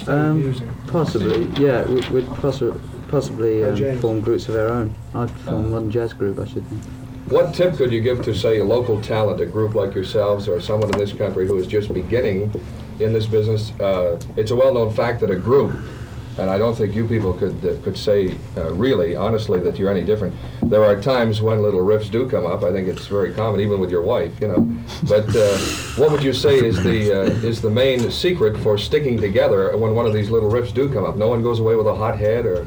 Um, 0.09 0.55
possibly, 0.87 1.45
yeah. 1.63 1.85
We, 1.85 1.95
we'd 2.11 2.27
possi- 2.27 2.81
possibly 3.09 3.65
um, 3.65 3.99
form 3.99 4.21
groups 4.21 4.49
of 4.49 4.57
our 4.57 4.69
own. 4.69 4.95
I'd 5.15 5.31
form 5.31 5.71
one 5.71 5.91
jazz 5.91 6.13
group, 6.13 6.39
I 6.39 6.47
should 6.47 6.67
think. 6.67 6.83
What 7.31 7.55
tip 7.55 7.77
could 7.77 7.91
you 7.91 8.03
give 8.03 8.23
to, 8.25 8.35
say, 8.35 8.59
a 8.59 8.65
local 8.65 9.01
talent, 9.01 9.41
a 9.41 9.47
group 9.47 9.75
like 9.75 9.95
yourselves, 9.95 10.47
or 10.47 10.61
someone 10.61 10.93
in 10.93 10.99
this 10.99 11.13
country 11.13 11.47
who 11.47 11.57
is 11.57 11.67
just 11.67 11.93
beginning 11.93 12.53
in 13.01 13.13
this 13.15 13.27
business? 13.27 13.73
Uh, 13.81 14.21
it's 14.37 14.51
a 14.51 14.57
well-known 14.57 14.93
fact 14.93 15.21
that 15.21 15.31
a 15.31 15.37
group, 15.37 15.75
and 16.37 16.51
I 16.51 16.59
don't 16.59 16.75
think 16.77 16.95
you 16.95 17.09
people 17.09 17.33
could 17.33 17.65
uh, 17.65 17.83
could 17.83 17.97
say 17.97 18.37
uh, 18.59 18.75
really, 18.75 19.17
honestly, 19.17 19.59
that 19.61 19.79
you're 19.79 19.91
any 19.91 20.05
different. 20.05 20.35
There 20.75 20.83
are 20.83 21.01
times 21.01 21.41
when 21.41 21.63
little 21.63 21.85
riffs 21.85 22.11
do 22.11 22.29
come 22.29 22.47
up. 22.47 22.65
I 22.65 22.73
think 22.73 22.89
it's 22.89 23.07
very 23.07 23.33
common, 23.33 23.61
even 23.61 23.79
with 23.79 23.93
your 23.93 24.03
wife, 24.03 24.33
you 24.41 24.49
know. 24.49 24.69
But 25.05 25.29
uh, 25.29 25.57
what 25.95 26.11
would 26.11 26.25
you 26.25 26.33
say 26.33 26.57
is 26.59 26.83
the 26.83 27.01
uh, 27.13 27.47
is 27.47 27.63
the 27.63 27.71
main 27.71 28.11
secret 28.11 28.59
for 28.59 28.77
sticking 28.77 29.17
together 29.21 29.77
when 29.77 29.95
one 29.95 30.05
of 30.05 30.13
these 30.13 30.31
little 30.31 30.51
riffs 30.51 30.75
do 30.75 30.93
come 30.93 31.05
up? 31.05 31.15
No 31.17 31.29
one 31.29 31.45
goes 31.45 31.61
away 31.61 31.77
with 31.77 31.87
a 31.87 31.95
hot 31.95 32.19
head, 32.19 32.45
or 32.45 32.67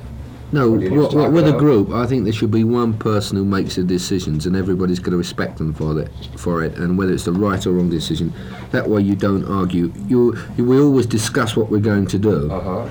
No, 0.53 0.71
Or 0.73 0.77
do 0.77 0.83
you 0.85 0.89
w- 0.91 1.09
w- 1.09 1.31
with 1.31 1.49
a 1.49 1.57
group, 1.59 1.91
I 1.91 2.05
think 2.05 2.23
there 2.23 2.31
should 2.31 2.49
be 2.51 2.63
one 2.63 2.93
person 2.93 3.35
who 3.35 3.43
makes 3.43 3.75
the 3.75 3.83
decisions, 3.83 4.45
and 4.45 4.55
everybody's 4.55 4.99
got 4.99 5.11
to 5.11 5.17
respect 5.17 5.57
them 5.57 5.73
for 5.73 5.93
that, 5.95 6.07
for 6.37 6.63
it, 6.63 6.77
and 6.77 6.97
whether 6.97 7.11
it's 7.11 7.25
the 7.25 7.33
right 7.33 7.67
or 7.67 7.73
wrong 7.73 7.89
decision. 7.89 8.31
That 8.71 8.87
way, 8.89 9.01
you 9.01 9.15
don't 9.17 9.43
argue. 9.43 9.91
You, 10.07 10.37
you 10.55 10.63
we 10.63 10.79
always 10.79 11.07
discuss 11.07 11.57
what 11.57 11.69
we're 11.69 11.87
going 11.91 12.07
to 12.07 12.17
do, 12.17 12.49
uh 12.49 12.61
huh. 12.61 12.89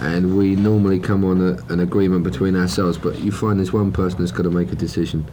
And 0.00 0.36
we 0.36 0.56
normally 0.56 0.98
come 0.98 1.24
on 1.24 1.40
a, 1.40 1.72
an 1.72 1.80
agreement 1.80 2.24
between 2.24 2.56
ourselves. 2.56 2.98
But 2.98 3.18
you 3.20 3.32
find 3.32 3.58
there's 3.58 3.72
one 3.72 3.92
person 3.92 4.20
that's 4.20 4.32
got 4.32 4.44
to 4.44 4.50
make 4.50 4.72
a 4.72 4.76
decision. 4.76 5.28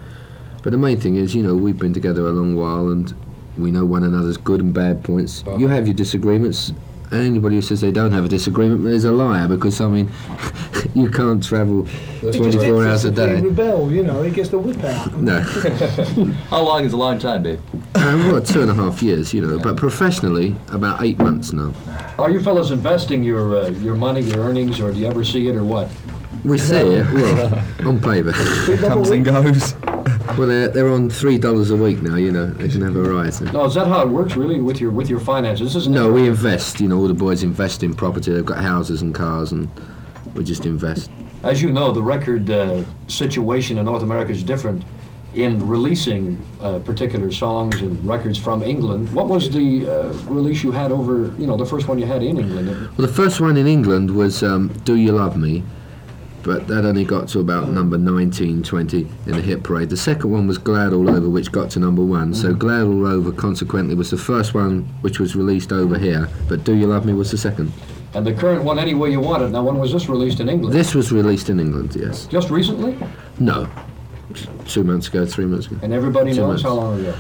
But 0.64 0.72
the 0.72 0.78
main 0.78 1.00
thing 1.00 1.16
is, 1.16 1.36
you 1.36 1.44
know, 1.44 1.56
we've 1.56 1.78
been 1.78 1.94
together 1.94 2.26
a 2.26 2.32
long 2.32 2.56
while, 2.56 2.90
and 2.90 3.14
we 3.58 3.72
know 3.72 3.86
one 3.86 4.04
another's 4.04 4.38
good 4.38 4.60
and 4.60 4.74
bad 4.74 5.04
points. 5.04 5.44
You 5.58 5.68
have 5.68 5.88
your 5.88 5.94
disagreements. 5.94 6.74
And 7.12 7.22
anybody 7.22 7.56
who 7.56 7.62
says 7.62 7.82
they 7.82 7.92
don't 7.92 8.12
have 8.12 8.26
a 8.26 8.28
disagreement 8.28 8.86
is 8.88 9.06
a 9.06 9.12
liar 9.12 9.48
because 9.48 9.80
I 9.80 9.88
mean, 9.88 10.10
you 10.96 11.10
can't 11.10 11.44
travel 11.44 11.84
He 11.86 12.32
24 12.32 12.88
hours 12.88 13.06
a 13.06 13.10
instantly 13.10 13.14
day. 13.14 13.42
rebel, 13.42 13.92
you 13.92 14.04
know, 14.04 14.22
he 14.24 14.32
gets 14.32 14.50
the 14.50 14.58
whip 14.60 14.84
out. 14.84 15.14
No, 15.16 15.40
How 16.50 16.62
long 16.64 16.84
is 16.84 16.94
a 16.94 16.98
long 16.98 17.20
time, 17.20 17.44
Dave? 17.44 17.62
um, 17.96 18.28
well, 18.32 18.42
two 18.42 18.62
and 18.62 18.72
a 18.72 18.74
half 18.74 19.02
years, 19.04 19.34
you 19.34 19.42
know, 19.42 19.60
but 19.60 19.78
professionally, 19.78 20.56
about 20.72 21.04
eight 21.04 21.18
months 21.20 21.54
now. 21.54 21.74
Are 22.18 22.30
you 22.30 22.40
fellas 22.42 22.72
investing 22.72 23.24
your 23.24 23.56
uh, 23.58 23.70
your 23.70 23.96
money, 23.96 24.22
your 24.22 24.40
earnings, 24.40 24.80
or 24.80 24.92
do 24.92 25.00
you 25.00 25.08
ever 25.08 25.24
see 25.24 25.48
it, 25.48 25.56
or 25.56 25.64
what? 25.64 25.90
We 26.44 26.58
see 26.58 26.76
it, 26.76 27.06
well, 27.14 27.64
on 27.88 28.00
paper. 28.00 28.34
It 28.36 28.80
comes 28.80 29.10
and 29.10 29.26
goes. 29.26 29.74
Well, 30.38 30.48
they're, 30.48 30.68
they're 30.68 30.90
on 30.90 31.10
three 31.10 31.38
dollars 31.38 31.72
a 31.72 31.76
week 31.76 32.02
now, 32.02 32.16
you 32.16 32.32
know, 32.32 32.48
they 32.48 32.68
can 32.68 32.82
have 32.82 32.96
a 32.96 33.02
rise. 33.02 33.42
No, 33.42 33.66
is 33.66 33.74
that 33.76 33.88
how 33.88 34.02
it 34.02 34.10
works, 34.10 34.36
really, 34.36 34.60
with 34.62 34.82
your 34.82 34.92
with 34.92 35.10
your 35.10 35.20
finances? 35.20 35.74
This 35.74 35.88
No, 35.88 36.12
we 36.12 36.28
invest, 36.28 36.80
you 36.80 36.88
know, 36.88 36.98
all 36.98 37.08
the 37.08 37.14
boys 37.14 37.44
invest 37.44 37.84
in 37.84 37.94
property. 37.94 38.32
They've 38.34 38.46
got 38.46 38.60
houses 38.60 39.02
and 39.02 39.16
cars, 39.16 39.52
and 39.52 39.70
we 40.34 40.44
just 40.44 40.66
invest. 40.66 41.10
As 41.44 41.62
you 41.62 41.72
know, 41.72 41.92
the 41.92 42.02
record 42.02 42.50
uh, 42.50 42.84
situation 43.08 43.78
in 43.78 43.86
North 43.86 44.04
America 44.04 44.32
is 44.32 44.44
different 44.44 44.84
in 45.36 45.66
releasing 45.68 46.44
uh, 46.62 46.80
particular 46.80 47.32
songs 47.32 47.82
and 47.82 48.04
records 48.06 48.38
from 48.38 48.64
England. 48.64 49.14
What 49.14 49.28
was 49.28 49.50
the 49.50 49.88
uh, 49.88 50.14
release 50.32 50.64
you 50.64 50.72
had 50.72 50.92
over, 50.92 51.34
you 51.38 51.46
know, 51.46 51.58
the 51.58 51.66
first 51.66 51.88
one 51.88 52.00
you 52.00 52.06
had 52.06 52.24
in 52.24 52.38
England? 52.40 52.70
Well, 52.98 53.08
the 53.08 53.14
first 53.14 53.42
one 53.42 53.58
in 53.58 53.68
England 53.68 54.16
was 54.16 54.44
um, 54.44 54.70
Do 54.86 54.96
You 54.96 55.12
Love 55.12 55.38
Me? 55.38 55.64
But 56.46 56.68
that 56.68 56.86
only 56.86 57.04
got 57.04 57.28
to 57.30 57.40
about 57.40 57.70
number 57.70 57.98
19, 57.98 58.62
20 58.62 59.00
in 59.00 59.32
the 59.32 59.42
hit 59.42 59.64
parade. 59.64 59.90
The 59.90 59.98
second 59.98 60.32
one 60.32 60.46
was 60.46 60.60
Glad 60.60 60.94
All 60.94 61.10
Over, 61.10 61.28
which 61.28 61.52
got 61.52 61.72
to 61.72 61.80
number 61.80 62.04
one. 62.04 62.36
So 62.36 62.54
mm. 62.54 62.60
Glad 62.60 62.84
All 62.84 63.08
Over, 63.08 63.32
consequently, 63.32 63.96
was 63.96 64.12
the 64.12 64.18
first 64.18 64.54
one 64.54 64.84
which 65.02 65.20
was 65.20 65.36
released 65.36 65.72
over 65.72 65.98
here. 65.98 66.30
But 66.48 66.64
Do 66.64 66.76
You 66.76 66.86
Love 66.86 67.04
Me 67.04 67.14
was 67.14 67.32
the 67.32 67.38
second. 67.40 67.74
And 68.14 68.28
the 68.28 68.34
current 68.34 68.64
one, 68.64 68.78
Any 68.78 68.94
Way 68.94 69.10
You 69.10 69.22
Want 69.22 69.42
It. 69.42 69.50
Now, 69.50 69.64
when 69.64 69.80
was 69.80 69.92
this 69.92 70.08
released 70.08 70.40
in 70.40 70.48
England? 70.48 70.74
This 70.74 70.94
was 70.94 71.12
released 71.12 71.50
in 71.50 71.60
England, 71.60 71.96
yes. 72.00 72.28
Just 72.28 72.52
recently? 72.52 72.96
No. 73.40 73.68
Two 74.68 74.84
months 74.84 75.08
ago, 75.08 75.26
three 75.26 75.46
months 75.46 75.66
ago. 75.66 75.80
And 75.82 75.94
everybody 75.94 76.32
Two 76.32 76.42
knows 76.42 76.48
months. 76.48 76.64
how 76.64 76.74
long 76.74 77.00
ago? 77.00 77.16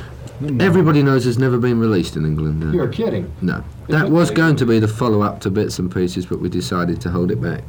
Everybody 0.60 1.02
knows 1.02 1.26
it's 1.26 1.38
never 1.38 1.58
been 1.58 1.80
released 1.80 2.16
in 2.16 2.26
England. 2.26 2.60
no. 2.60 2.72
You're 2.72 2.90
kidding. 2.90 3.32
No. 3.42 3.64
That 3.88 4.10
was 4.10 4.30
going 4.32 4.56
to 4.58 4.66
be 4.66 4.80
the 4.80 4.88
follow 4.88 5.22
up 5.22 5.40
to 5.42 5.50
Bits 5.50 5.80
and 5.80 5.92
Pieces, 5.94 6.26
but 6.26 6.40
we 6.40 6.50
decided 6.50 7.00
to 7.02 7.10
hold 7.10 7.32
it 7.32 7.42
back. 7.42 7.64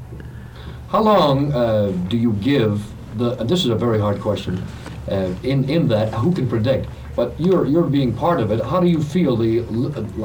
How 0.88 1.02
long 1.02 1.52
uh, 1.52 1.90
do 2.08 2.16
you 2.16 2.32
give 2.34 2.82
the? 3.18 3.34
This 3.44 3.64
is 3.64 3.70
a 3.70 3.74
very 3.74 3.98
hard 3.98 4.20
question. 4.20 4.62
Uh, 5.10 5.34
in 5.42 5.68
in 5.68 5.88
that, 5.88 6.12
who 6.14 6.32
can 6.32 6.48
predict? 6.48 6.88
But 7.16 7.38
you're 7.40 7.64
you're 7.66 7.84
being 7.84 8.12
part 8.12 8.40
of 8.40 8.50
it. 8.50 8.62
How 8.64 8.78
do 8.80 8.86
you 8.86 9.02
feel 9.02 9.36
the? 9.36 9.60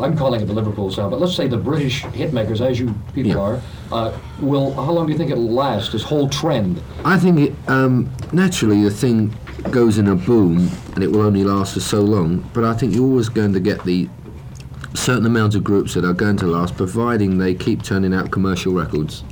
I'm 0.02 0.18
calling 0.18 0.42
it 0.42 0.46
the 0.46 0.54
Liverpool 0.54 0.92
sound, 0.92 1.12
but 1.12 1.20
let's 1.20 1.36
say 1.36 1.48
the 1.48 1.58
British 1.58 2.04
hitmakers, 2.04 2.62
as 2.62 2.80
you 2.80 2.94
people 3.14 3.32
Yeah. 3.32 3.38
are, 3.40 3.62
uh, 3.92 4.12
will. 4.40 4.74
How 4.74 4.92
long 4.92 5.06
do 5.08 5.12
you 5.12 5.18
think 5.18 5.32
it'll 5.32 5.50
last? 5.50 5.94
This 5.94 6.04
whole 6.04 6.28
trend. 6.30 6.82
I 7.06 7.18
think 7.18 7.40
it, 7.40 7.54
um, 7.68 8.10
naturally 8.32 8.84
the 8.84 8.92
thing 8.92 9.34
goes 9.72 9.98
in 9.98 10.08
a 10.08 10.16
boom 10.16 10.70
and 10.96 11.04
it 11.04 11.12
will 11.12 11.22
only 11.22 11.44
last 11.44 11.76
for 11.76 11.80
so 11.80 12.02
long, 12.02 12.44
but 12.54 12.64
I 12.64 12.74
think 12.74 12.94
you're 12.96 13.06
always 13.06 13.30
going 13.30 13.54
to 13.54 13.60
get 13.60 13.84
the 13.84 14.10
certain 14.94 15.26
amount 15.26 15.56
of 15.56 15.64
groups 15.64 15.94
that 15.94 16.04
are 16.04 16.14
going 16.14 16.36
to 16.38 16.48
last, 16.48 16.76
providing 16.76 17.38
they 17.38 17.54
keep 17.54 17.82
turning 17.84 18.14
out 18.14 18.32
commercial 18.32 18.74
records. 18.74 19.24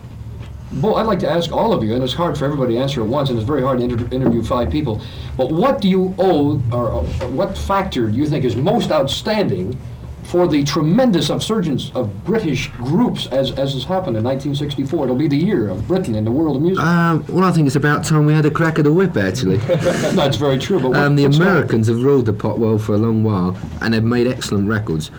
Well, 0.81 0.95
I'd 0.97 1.07
like 1.07 1.19
to 1.19 1.29
ask 1.29 1.51
all 1.51 1.73
of 1.73 1.83
you, 1.83 1.95
and 1.95 2.03
it's 2.03 2.13
hard 2.13 2.37
for 2.37 2.45
everybody 2.45 2.75
to 2.75 2.79
answer 2.79 3.01
at 3.01 3.07
once, 3.07 3.29
and 3.29 3.39
it's 3.39 3.47
very 3.47 3.61
hard 3.63 3.79
to 3.79 3.85
inter- 3.85 4.07
interview 4.15 4.43
five 4.43 4.69
people. 4.69 5.01
But 5.35 5.51
what 5.51 5.81
do 5.81 5.89
you 5.89 6.13
owe, 6.19 6.61
or, 6.71 6.89
or 6.91 7.03
what 7.29 7.57
factor 7.57 8.07
do 8.09 8.15
you 8.15 8.27
think 8.27 8.45
is 8.45 8.55
most 8.55 8.91
outstanding 8.91 9.75
for 10.23 10.47
the 10.47 10.63
tremendous 10.63 11.29
upsurgence 11.31 11.91
of 11.95 12.23
British 12.23 12.67
groups 12.73 13.25
as, 13.27 13.49
as 13.53 13.73
has 13.73 13.83
happened 13.83 14.15
in 14.15 14.23
1964? 14.23 15.05
It'll 15.05 15.15
be 15.15 15.27
the 15.27 15.35
year 15.35 15.69
of 15.69 15.87
Britain 15.87 16.13
in 16.13 16.23
the 16.23 16.29
world 16.31 16.55
of 16.55 16.61
music. 16.61 16.83
Um, 16.85 17.25
well, 17.29 17.45
I 17.45 17.51
think 17.51 17.65
it's 17.65 17.75
about 17.75 18.03
time 18.05 18.27
we 18.27 18.33
had 18.33 18.45
a 18.45 18.51
crack 18.51 18.77
at 18.77 18.83
the 18.85 18.93
whip, 18.93 19.17
actually. 19.17 19.57
That's 20.13 20.37
very 20.37 20.59
true. 20.59 20.79
But 20.79 20.89
what, 20.89 20.97
Um, 20.99 21.15
the? 21.15 21.25
Americans 21.25 21.87
have 21.87 22.03
ruled 22.03 22.27
the 22.27 22.33
pot 22.33 22.59
well 22.59 22.77
for 22.77 22.93
a 22.93 22.97
long 22.99 23.23
while, 23.23 23.57
and 23.81 23.91
they've 23.95 24.03
made 24.03 24.27
excellent 24.27 24.67
records. 24.67 25.09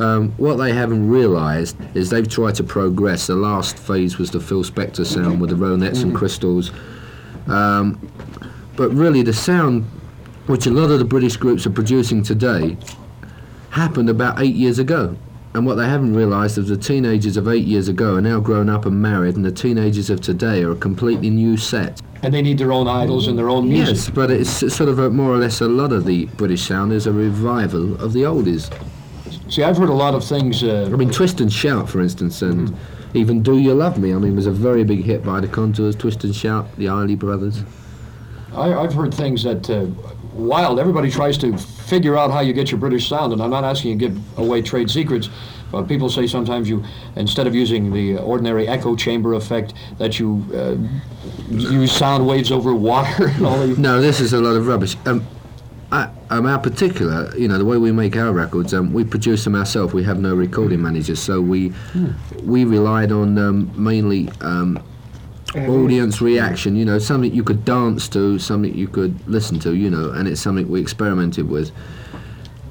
Um, 0.00 0.30
what 0.32 0.56
they 0.56 0.72
haven't 0.72 1.08
realised 1.08 1.76
is 1.96 2.10
they've 2.10 2.28
tried 2.28 2.54
to 2.56 2.64
progress. 2.64 3.26
The 3.26 3.34
last 3.34 3.78
phase 3.78 4.18
was 4.18 4.30
the 4.30 4.40
Phil 4.40 4.62
Spector 4.62 5.04
sound 5.04 5.40
with 5.40 5.50
the 5.50 5.56
Ronettes 5.56 6.02
and 6.02 6.14
Crystals. 6.14 6.70
Um, 7.48 7.98
but 8.76 8.90
really, 8.90 9.22
the 9.22 9.32
sound 9.32 9.84
which 10.46 10.66
a 10.66 10.70
lot 10.70 10.90
of 10.90 10.98
the 10.98 11.04
British 11.04 11.36
groups 11.36 11.66
are 11.66 11.70
producing 11.70 12.22
today 12.22 12.76
happened 13.70 14.08
about 14.08 14.40
eight 14.40 14.54
years 14.54 14.78
ago. 14.78 15.16
And 15.54 15.66
what 15.66 15.74
they 15.74 15.86
haven't 15.86 16.14
realised 16.14 16.58
is 16.58 16.68
the 16.68 16.76
teenagers 16.76 17.36
of 17.36 17.48
eight 17.48 17.66
years 17.66 17.88
ago 17.88 18.16
are 18.16 18.20
now 18.20 18.38
grown 18.38 18.68
up 18.68 18.86
and 18.86 19.02
married, 19.02 19.34
and 19.36 19.44
the 19.44 19.50
teenagers 19.52 20.10
of 20.10 20.20
today 20.20 20.62
are 20.62 20.72
a 20.72 20.76
completely 20.76 21.30
new 21.30 21.56
set. 21.56 22.00
And 22.22 22.32
they 22.32 22.42
need 22.42 22.58
their 22.58 22.72
own 22.72 22.86
idols 22.86 23.26
and 23.28 23.38
their 23.38 23.48
own 23.48 23.68
music. 23.68 23.96
Yes, 23.96 24.10
but 24.10 24.30
it's 24.30 24.50
sort 24.50 24.88
of 24.88 24.98
a, 24.98 25.10
more 25.10 25.32
or 25.32 25.38
less 25.38 25.60
a 25.60 25.68
lot 25.68 25.92
of 25.92 26.04
the 26.04 26.26
British 26.36 26.62
sound 26.62 26.92
is 26.92 27.06
a 27.06 27.12
revival 27.12 28.00
of 28.00 28.12
the 28.12 28.22
oldies. 28.22 28.70
See, 29.48 29.62
I've 29.62 29.76
heard 29.76 29.88
a 29.88 29.94
lot 29.94 30.14
of 30.14 30.24
things. 30.24 30.62
Uh, 30.62 30.88
I 30.92 30.96
mean, 30.96 31.10
Twist 31.10 31.40
and 31.40 31.52
Shout, 31.52 31.88
for 31.88 32.00
instance, 32.00 32.42
and 32.42 32.76
even 33.14 33.42
Do 33.42 33.58
You 33.58 33.74
Love 33.74 33.98
Me, 33.98 34.12
I 34.12 34.18
mean, 34.18 34.36
was 34.36 34.46
a 34.46 34.50
very 34.50 34.84
big 34.84 35.04
hit 35.04 35.24
by 35.24 35.40
the 35.40 35.48
Contours, 35.48 35.96
Twist 35.96 36.24
and 36.24 36.34
Shout, 36.34 36.74
the 36.76 36.88
Isley 36.88 37.14
brothers. 37.14 37.62
I, 38.52 38.74
I've 38.74 38.92
heard 38.92 39.12
things 39.14 39.42
that 39.44 39.68
uh, 39.70 39.86
wild. 40.32 40.78
Everybody 40.78 41.10
tries 41.10 41.38
to 41.38 41.56
figure 41.56 42.16
out 42.16 42.30
how 42.30 42.40
you 42.40 42.52
get 42.52 42.70
your 42.70 42.80
British 42.80 43.08
sound, 43.08 43.32
and 43.32 43.42
I'm 43.42 43.50
not 43.50 43.64
asking 43.64 43.92
you 43.92 43.98
to 43.98 44.08
give 44.08 44.38
away 44.38 44.62
trade 44.62 44.90
secrets. 44.90 45.28
But 45.70 45.86
people 45.86 46.08
say 46.08 46.26
sometimes 46.26 46.68
you, 46.68 46.82
instead 47.16 47.46
of 47.46 47.54
using 47.54 47.92
the 47.92 48.16
ordinary 48.18 48.66
echo 48.66 48.96
chamber 48.96 49.34
effect, 49.34 49.74
that 49.98 50.18
you 50.18 50.44
uh, 50.54 50.76
use 51.50 51.92
sound 51.92 52.26
waves 52.26 52.50
over 52.50 52.74
water 52.74 53.28
and 53.28 53.46
all. 53.46 53.58
The, 53.58 53.78
No, 53.78 54.00
this 54.00 54.20
is 54.20 54.32
a 54.32 54.40
lot 54.40 54.56
of 54.56 54.66
rubbish. 54.66 54.96
Um, 55.04 55.26
I, 55.90 56.10
um, 56.28 56.44
our 56.44 56.58
particular, 56.58 57.34
you 57.36 57.48
know, 57.48 57.56
the 57.56 57.64
way 57.64 57.78
we 57.78 57.92
make 57.92 58.16
our 58.16 58.32
records, 58.32 58.74
um, 58.74 58.92
we 58.92 59.04
produce 59.04 59.44
them 59.44 59.54
ourselves. 59.54 59.94
We 59.94 60.04
have 60.04 60.20
no 60.20 60.34
recording 60.34 60.82
managers, 60.82 61.18
so 61.20 61.40
we 61.40 61.72
we 62.42 62.64
relied 62.64 63.10
on 63.10 63.38
um, 63.38 63.72
mainly 63.74 64.28
um, 64.42 64.82
audience 65.54 66.20
reaction. 66.20 66.76
You 66.76 66.84
know, 66.84 66.98
something 66.98 67.34
you 67.34 67.42
could 67.42 67.64
dance 67.64 68.06
to, 68.10 68.38
something 68.38 68.74
you 68.74 68.88
could 68.88 69.26
listen 69.26 69.58
to. 69.60 69.74
You 69.74 69.88
know, 69.88 70.10
and 70.10 70.28
it's 70.28 70.40
something 70.42 70.68
we 70.68 70.80
experimented 70.80 71.48
with. 71.48 71.72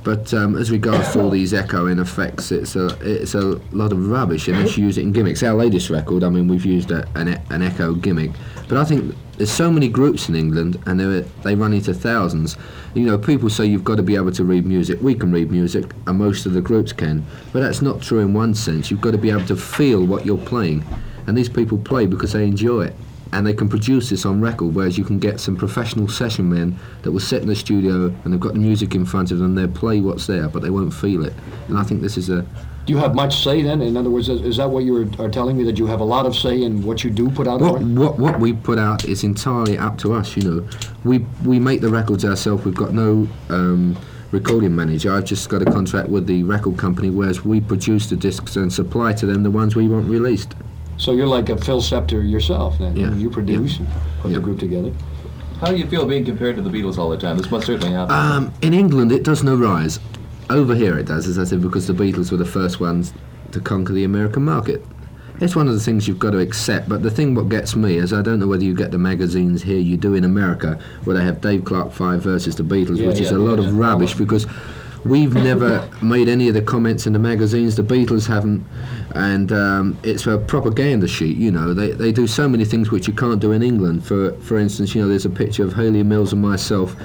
But 0.08 0.34
um, 0.34 0.56
as 0.56 0.72
regards 0.72 1.12
to 1.12 1.20
all 1.20 1.30
these 1.30 1.54
echoing 1.54 2.00
effects, 2.00 2.54
it's 2.54 2.78
a 2.78 2.98
it's 3.02 3.36
a 3.36 3.60
lot 3.74 3.92
of 3.92 4.08
rubbish 4.08 4.48
unless 4.48 4.78
you 4.78 4.86
use 4.86 4.98
it 4.98 5.02
in 5.02 5.12
gimmicks. 5.12 5.44
Our 5.44 5.54
latest 5.54 5.90
record, 5.90 6.24
I 6.24 6.30
mean, 6.30 6.48
we've 6.48 6.64
used 6.64 6.92
a, 6.92 7.06
an, 7.16 7.28
an 7.50 7.62
echo 7.62 7.94
gimmick, 7.94 8.32
but 8.70 8.78
I 8.78 8.86
think 8.86 9.14
there's 9.36 9.52
so 9.52 9.70
many 9.70 9.90
groups 9.90 10.30
in 10.30 10.36
England, 10.38 10.82
and 10.86 10.98
they 10.98 11.26
they 11.44 11.56
run 11.56 11.74
into 11.74 11.94
thousands. 11.94 12.56
You 12.94 13.04
know, 13.04 13.18
people 13.18 13.50
say 13.50 13.66
you've 13.66 13.84
got 13.84 13.98
to 13.98 14.02
be 14.02 14.16
able 14.16 14.32
to 14.32 14.46
read 14.46 14.66
music. 14.66 15.02
We 15.02 15.14
can 15.14 15.30
read 15.34 15.52
music, 15.52 15.92
and 16.06 16.18
most 16.18 16.46
of 16.46 16.54
the 16.54 16.62
groups 16.62 16.94
can, 16.94 17.26
but 17.52 17.60
that's 17.60 17.82
not 17.82 18.02
true 18.02 18.20
in 18.20 18.34
one 18.34 18.54
sense. 18.54 18.90
You've 18.90 19.02
got 19.02 19.12
to 19.12 19.18
be 19.18 19.30
able 19.30 19.48
to 19.48 19.58
feel 19.58 20.06
what 20.06 20.26
you're 20.26 20.38
playing, 20.38 20.86
and 21.28 21.38
these 21.38 21.50
people 21.50 21.78
play 21.80 22.06
because 22.06 22.32
they 22.32 22.46
enjoy 22.46 22.86
it. 22.86 22.96
And 23.32 23.46
they 23.46 23.54
can 23.54 23.70
produce 23.70 24.10
this 24.10 24.26
on 24.26 24.42
record, 24.42 24.74
whereas 24.76 24.98
you 24.98 25.04
can 25.04 25.20
get 25.20 25.40
some 25.40 25.56
professional 25.56 26.08
session 26.08 26.50
men 26.50 26.78
that 27.04 27.12
will 27.12 27.20
sit 27.20 27.42
in 27.42 27.48
the 27.48 27.56
studio 27.56 28.06
and 28.24 28.34
they've 28.34 28.40
got 28.40 28.54
the 28.54 28.60
music 28.60 28.96
in 28.96 29.06
front 29.06 29.32
of 29.32 29.40
them. 29.40 29.56
They'll 29.56 29.68
play 29.68 30.00
what's 30.00 30.28
there, 30.28 30.48
but 30.48 30.62
they 30.62 30.70
won't 30.70 30.94
feel 30.94 31.26
it. 31.26 31.34
And 31.68 31.78
I 31.78 31.84
think 31.84 32.02
this 32.02 32.18
is 32.18 32.30
a 32.30 32.42
Do 32.86 32.94
you 32.94 32.98
have 32.98 33.16
much 33.16 33.44
say 33.44 33.62
then? 33.62 33.82
In 33.82 33.98
other 33.98 34.10
words, 34.10 34.30
is, 34.30 34.58
that 34.58 34.70
what 34.70 34.84
you 34.84 35.10
are 35.20 35.30
telling 35.30 35.58
me 35.58 35.64
that 35.66 35.78
you 35.78 35.88
have 35.88 36.00
a 36.00 36.06
lot 36.06 36.26
of 36.26 36.36
say 36.36 36.64
in 36.64 36.84
what 36.84 37.04
you 37.04 37.10
do 37.10 37.30
put 37.30 37.48
out? 37.48 37.60
what 37.60 37.82
what 37.82 38.20
what 38.20 38.40
we 38.40 38.54
put 38.54 38.80
out 38.80 39.06
is 39.06 39.24
entirely 39.24 39.78
up 39.78 39.98
to 40.00 40.14
us. 40.14 40.36
You 40.38 40.44
know, 40.44 40.70
we 41.04 41.20
we 41.46 41.60
make 41.60 41.82
the 41.82 41.90
records 41.90 42.24
ourselves. 42.24 42.64
We've 42.66 42.76
got 42.76 42.94
no 42.94 43.28
um, 43.50 43.98
recording 44.32 44.76
manager. 44.76 45.14
I've 45.14 45.26
just 45.26 45.50
got 45.50 45.62
a 45.62 45.66
contract 45.66 46.10
with 46.10 46.28
the 46.28 46.44
record 46.44 46.78
company, 46.78 47.10
whereas 47.10 47.46
we 47.46 47.62
produce 47.62 48.10
the 48.10 48.16
discs 48.16 48.56
and 48.56 48.72
supply 48.72 49.14
to 49.14 49.26
them 49.26 49.44
the 49.44 49.52
ones 49.52 49.76
we 49.76 49.88
want 49.88 50.08
released. 50.10 50.54
So 50.98 51.12
you're 51.14 51.28
like 51.28 51.50
a 51.50 51.58
Phil 51.58 51.82
Spector 51.82 52.28
yourself 52.30 52.78
then. 52.80 52.96
Yeah. 52.96 53.14
You 53.14 53.30
produce 53.30 53.78
and 53.80 53.88
put 54.22 54.32
Yeah. 54.32 54.38
the 54.38 54.44
group 54.44 54.60
together. 54.60 54.92
How 55.62 55.68
do 55.72 55.78
you 55.78 55.88
feel 55.88 56.06
being 56.06 56.26
compared 56.26 56.56
to 56.58 56.62
the 56.62 56.70
Beatles 56.70 56.98
all 56.98 57.10
the 57.10 57.18
time? 57.18 57.38
This 57.38 57.50
must 57.50 57.66
certainly 57.66 57.94
happen. 57.94 58.14
Um, 58.16 58.52
in 58.62 58.74
England, 58.74 59.12
it 59.12 59.24
does 59.24 59.44
no 59.44 59.56
rise. 59.56 60.00
Over 60.50 60.76
here, 60.76 60.98
it 60.98 61.08
does, 61.08 61.28
as 61.28 61.38
I 61.40 61.44
said, 61.44 61.62
because 61.62 61.88
the 61.88 61.94
Beatles 61.94 62.32
were 62.32 62.38
the 62.38 62.46
first 62.46 62.80
ones 62.80 63.14
to 63.52 63.60
conquer 63.60 63.94
the 63.94 64.04
American 64.04 64.44
market. 64.46 64.86
It's 65.40 65.56
one 65.56 65.68
of 65.68 65.74
the 65.74 65.80
things 65.80 66.08
you've 66.08 66.20
got 66.20 66.32
to 66.32 66.40
accept. 66.40 66.90
But 66.90 67.04
the 67.04 67.12
thing 67.12 67.36
what 67.36 67.50
gets 67.50 67.76
me 67.76 67.98
is 67.98 68.12
I 68.12 68.22
don't 68.24 68.40
know 68.40 68.48
whether 68.48 68.64
you 68.64 68.74
get 68.74 68.92
the 68.92 68.98
magazines 68.98 69.62
here 69.64 69.78
you 69.80 69.98
do 69.98 70.16
in 70.16 70.24
America 70.24 70.80
where 71.04 71.16
they 71.16 71.24
have 71.24 71.42
Dave 71.42 71.64
Clark 71.64 71.92
Five 71.92 72.22
versus 72.24 72.56
the 72.56 72.64
Beatles, 72.64 72.98
Yeah, 72.98 73.08
which 73.08 73.20
is 73.20 73.30
yeah, 73.32 73.38
a 73.38 73.40
lot 73.40 73.60
yeah. 73.60 73.68
of 73.68 73.78
rubbish 73.78 74.16
because 74.16 74.48
we've 75.08 75.34
never 75.34 75.88
made 76.02 76.28
any 76.28 76.48
of 76.48 76.54
the 76.54 76.62
comments 76.62 77.08
in 77.08 77.14
the 77.14 77.20
magazines. 77.20 77.76
The 77.76 77.84
Beatles 77.84 78.28
haven't, 78.28 78.66
and 79.16 79.52
um, 79.52 79.98
it's 80.04 80.28
a 80.28 80.38
propaganda 80.38 81.08
sheet. 81.08 81.38
You 81.38 81.52
know, 81.52 81.74
they 81.74 81.92
they 81.92 82.12
do 82.12 82.28
so 82.28 82.48
many 82.48 82.66
things 82.66 82.92
which 82.92 83.08
you 83.08 83.14
can't 83.14 83.40
do 83.40 83.52
in 83.52 83.62
England. 83.64 84.06
For 84.06 84.34
for 84.42 84.58
instance, 84.58 84.94
you 84.96 85.02
know, 85.02 85.08
there's 85.08 85.26
a 85.26 85.30
picture 85.30 85.64
of 85.64 85.74
Hayley 85.74 86.04
Mills 86.04 86.34
and 86.34 86.42
myself 86.42 86.96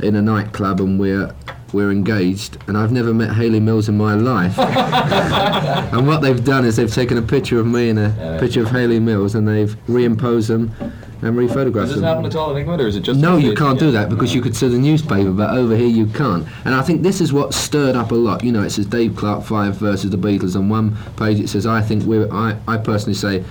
in 0.00 0.14
a 0.16 0.22
nightclub, 0.22 0.80
and 0.80 0.98
we're 0.98 1.34
we're 1.72 1.90
engaged, 1.90 2.56
and 2.66 2.78
I've 2.78 2.92
never 2.92 3.12
met 3.12 3.34
Hayley 3.34 3.60
Mills 3.60 3.88
in 3.88 3.96
my 3.98 4.14
life. 4.14 4.58
and 5.92 6.06
what 6.06 6.22
they've 6.22 6.42
done 6.42 6.64
is 6.64 6.76
they've 6.76 6.92
taken 6.92 7.18
a 7.18 7.22
picture 7.22 7.58
of 7.60 7.66
me 7.66 7.90
and 7.90 7.98
a 7.98 8.14
Yeah. 8.18 8.40
picture 8.40 8.62
of 8.62 8.70
Hayley 8.70 9.00
Mills, 9.00 9.34
and 9.34 9.46
they've 9.46 9.76
reimposed 9.86 10.48
them 10.48 10.70
and 11.20 11.36
Does 11.36 11.50
rephotographed 11.50 11.88
this 11.88 12.00
happen 12.00 12.24
at 12.26 12.36
all 12.36 12.52
in 12.52 12.58
England, 12.58 12.80
or 12.80 12.86
is 12.86 12.96
it 12.96 13.00
just? 13.00 13.18
No, 13.20 13.36
you 13.36 13.54
can't 13.54 13.78
do 13.78 13.90
that 13.90 14.08
because 14.08 14.34
you 14.34 14.40
could 14.40 14.56
sue 14.56 14.68
the 14.68 14.78
newspaper, 14.78 15.30
but 15.30 15.50
over 15.50 15.76
here 15.76 15.86
you 15.88 16.06
can't. 16.06 16.46
And 16.64 16.74
I 16.74 16.82
think 16.82 17.02
this 17.02 17.20
is 17.20 17.32
what 17.32 17.54
stirred 17.54 17.96
up 17.96 18.12
a 18.12 18.14
lot. 18.14 18.44
You 18.44 18.52
know, 18.52 18.62
it 18.62 18.70
says 18.70 18.86
Dave 18.86 19.16
Clark 19.16 19.44
Five 19.44 19.76
versus 19.76 20.10
the 20.10 20.16
Beatles. 20.18 20.54
On 20.56 20.68
one 20.68 20.96
page 21.16 21.40
it 21.40 21.48
says, 21.48 21.66
"I 21.66 21.80
think 21.80 22.04
we're," 22.04 22.32
I, 22.32 22.56
I 22.68 22.76
personally 22.76 23.14
say, 23.14 23.44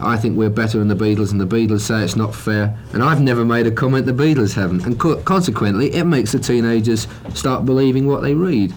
"I 0.00 0.16
think 0.16 0.36
we're 0.36 0.50
better 0.50 0.78
than 0.78 0.88
the 0.88 0.96
Beatles," 0.96 1.30
and 1.30 1.40
the 1.40 1.46
Beatles 1.46 1.80
say 1.80 2.02
it's 2.02 2.16
not 2.16 2.34
fair. 2.34 2.76
And 2.92 3.02
I've 3.02 3.20
never 3.20 3.44
made 3.44 3.66
a 3.66 3.70
comment 3.70 4.06
the 4.06 4.12
Beatles 4.12 4.54
haven't. 4.54 4.84
And 4.84 4.98
co- 4.98 5.16
consequently, 5.22 5.92
it 5.94 6.04
makes 6.04 6.32
the 6.32 6.38
teenagers 6.40 7.06
start 7.34 7.64
believing 7.64 8.06
what 8.06 8.22
they 8.22 8.34
read, 8.34 8.72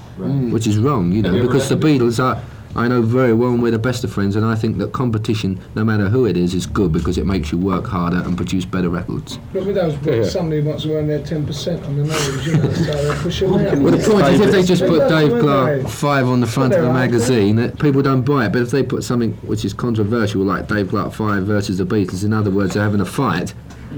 which 0.51 0.67
is 0.67 0.77
wrong. 0.77 1.11
You 1.11 1.23
know, 1.23 1.41
because 1.41 1.67
the 1.69 1.75
Beatles 1.77 2.23
are. 2.23 2.41
I 2.75 2.89
know 2.89 3.01
very 3.01 3.33
well, 3.33 3.51
and 3.51 3.63
we're 3.63 3.71
the 3.71 3.79
best 3.79 4.03
of 4.03 4.11
friends, 4.11 4.35
and 4.35 4.45
I 4.45 4.55
think 4.55 4.77
that 4.79 4.91
competition, 4.91 5.59
no 5.75 5.85
matter 5.85 6.09
who 6.09 6.25
it 6.25 6.35
is, 6.35 6.53
is 6.53 6.65
good 6.65 6.91
because 6.91 7.17
it 7.17 7.25
makes 7.25 7.51
you 7.51 7.57
work 7.57 7.87
harder 7.87 8.17
and 8.17 8.35
produce 8.35 8.65
better 8.65 8.89
records. 8.89 9.39
But 9.53 9.65
with 9.65 9.75
those 9.75 9.95
books, 9.95 10.31
somebody 10.31 10.61
wants 10.61 10.83
to 10.83 10.95
earn 10.95 11.07
their 11.07 11.19
10% 11.19 11.85
on 11.85 11.95
the 11.95 12.03
nose, 12.03 12.47
you 12.47 12.57
know, 12.57 12.73
so 12.73 13.13
they 13.13 13.21
push 13.21 13.39
them 13.39 13.53
out. 13.53 13.77
Well, 13.77 13.97
the 13.97 14.09
point 14.09 14.27
is, 14.27 14.41
if 14.41 14.51
they 14.51 14.63
just 14.63 14.85
put 14.85 15.07
They 15.07 15.29
Dave 15.29 15.39
Clark 15.41 15.87
five 15.87 16.27
on 16.27 16.41
the 16.41 16.47
front 16.47 16.73
of 16.73 16.81
the 16.83 16.91
magazine, 16.91 17.55
that 17.55 17.79
people 17.79 18.01
don't 18.01 18.23
buy 18.23 18.47
it. 18.47 18.51
But 18.51 18.63
if 18.63 18.71
they 18.71 18.83
put 18.83 19.03
something 19.05 19.33
which 19.43 19.63
is 19.63 19.73
controversial, 19.73 20.43
like 20.43 20.67
Dave 20.67 20.89
Clark 20.89 21.13
five 21.13 21.43
versus 21.45 21.77
the 21.77 21.85
Beatles, 21.85 22.25
in 22.25 22.33
other 22.33 22.51
words, 22.51 22.73
they're 22.73 22.83
having 22.83 23.01
a 23.01 23.05
fight, 23.05 23.53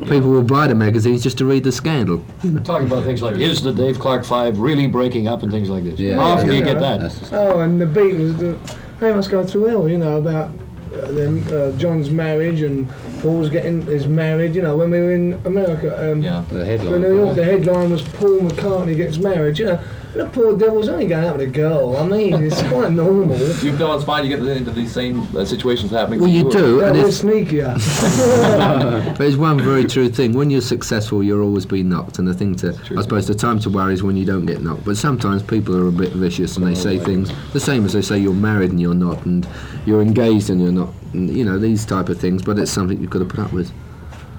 people 0.06 0.30
will 0.30 0.44
buy 0.44 0.68
the 0.68 0.76
magazines 0.76 1.24
just 1.24 1.38
to 1.40 1.46
read 1.46 1.64
the 1.64 1.72
scandal. 1.72 2.24
Talking 2.64 2.88
about 2.88 3.04
things 3.04 3.22
like, 3.22 3.38
is 3.38 3.62
the 3.62 3.74
Dave 3.74 4.00
Clark 4.00 4.26
Five 4.26 4.60
really 4.60 4.88
breaking 4.88 5.28
up 5.28 5.44
and 5.44 5.52
things 5.52 5.70
like 5.70 5.84
this? 5.84 6.00
Yeah. 6.00 6.16
How 6.16 6.22
often 6.34 6.48
do 6.48 6.56
you 6.56 6.64
get 6.64 6.80
that? 6.80 7.30
Oh, 7.32 7.60
and 7.62 7.80
the 7.80 7.86
Beatles, 7.86 8.38
the, 8.38 8.78
they 9.00 9.14
must 9.14 9.30
go 9.30 9.46
through 9.46 9.66
hell, 9.66 9.88
you 9.90 9.98
know, 9.98 10.18
about 10.18 10.52
uh, 10.94 11.12
them, 11.12 11.46
uh, 11.52 11.72
John's 11.78 12.10
marriage 12.10 12.62
and 12.62 12.90
Paul's 13.22 13.50
getting 13.50 13.82
his 13.84 14.08
married. 14.08 14.56
You 14.56 14.62
know, 14.62 14.78
when 14.78 14.92
we 14.92 15.00
were 15.00 15.12
in 15.12 15.34
America, 15.46 16.12
um, 16.12 16.22
Yeah. 16.22 16.44
The 16.50 16.74
in 16.74 17.02
New 17.02 17.16
York, 17.16 17.36
the 17.36 17.44
headline 17.44 17.92
was 17.92 18.02
Paul 18.02 18.40
McCartney 18.40 18.96
gets 18.96 19.18
married. 19.18 19.60
You 19.60 19.66
know, 19.66 19.80
the 20.18 20.26
poor 20.34 20.58
devil's 20.58 20.90
only 20.90 21.08
going 21.08 21.26
out 21.26 21.38
with 21.38 21.48
a 21.48 21.52
girl. 21.52 21.96
I 21.98 22.06
mean, 22.08 22.34
it's 22.44 22.62
quite 22.70 22.92
normal. 22.92 23.38
You 23.38 23.76
feel 23.78 23.94
it's 23.96 24.04
fine? 24.04 24.26
You 24.26 24.36
get 24.38 24.46
into 24.46 24.72
these 24.72 24.92
same 24.92 25.22
uh, 25.36 25.46
situations 25.46 25.92
happening. 25.92 26.20
Well, 26.20 26.30
to 26.30 26.36
you 26.36 26.48
or- 26.48 26.52
do, 26.52 26.80
Yeah, 26.80 26.88
and 26.88 26.98
it's, 26.98 27.22
sneakier. 27.22 27.74
but 29.18 29.26
it's 29.26 29.38
one 29.38 29.60
very 29.60 29.86
true 29.86 30.10
thing. 30.10 30.34
When 30.34 30.50
you're 30.50 30.62
successful, 30.62 31.24
you're 31.24 31.42
always 31.44 31.66
being 31.66 31.90
knocked, 31.90 32.20
and 32.20 32.28
the 32.28 32.34
thing 32.34 32.56
to, 32.58 32.70
I 32.98 33.02
suppose, 33.02 33.28
the 33.28 33.36
time 33.36 33.60
to 33.60 33.70
worry 33.70 33.94
is 33.94 34.04
when 34.04 34.18
you 34.18 34.26
don't 34.26 34.46
get 34.46 34.62
knocked. 34.62 34.84
But 34.86 34.98
sometimes 34.98 35.44
people 35.44 35.76
are 35.76 35.88
a 35.88 35.92
bit 35.92 36.12
vicious, 36.14 36.58
and 36.58 36.66
they 36.66 36.76
say 36.76 36.98
things 37.00 37.32
the 37.54 37.60
same 37.60 37.86
as 37.86 37.94
they 37.94 38.02
say 38.02 38.18
you're 38.18 38.34
married 38.34 38.72
and 38.72 38.82
you're 38.82 38.94
not, 38.94 39.26
and 39.26 39.48
you're 39.86 40.02
engaged 40.02 40.50
and 40.50 40.62
you're 40.62 40.72
not, 40.72 40.90
and, 41.14 41.30
you 41.30 41.44
know, 41.46 41.58
these 41.60 41.86
type 41.86 42.10
of 42.10 42.20
things. 42.20 42.42
But 42.44 42.58
it's 42.60 42.72
something 42.72 43.00
you've 43.00 43.10
got 43.12 43.20
to 43.20 43.26
put 43.26 43.40
up 43.40 43.54
with. 43.54 43.72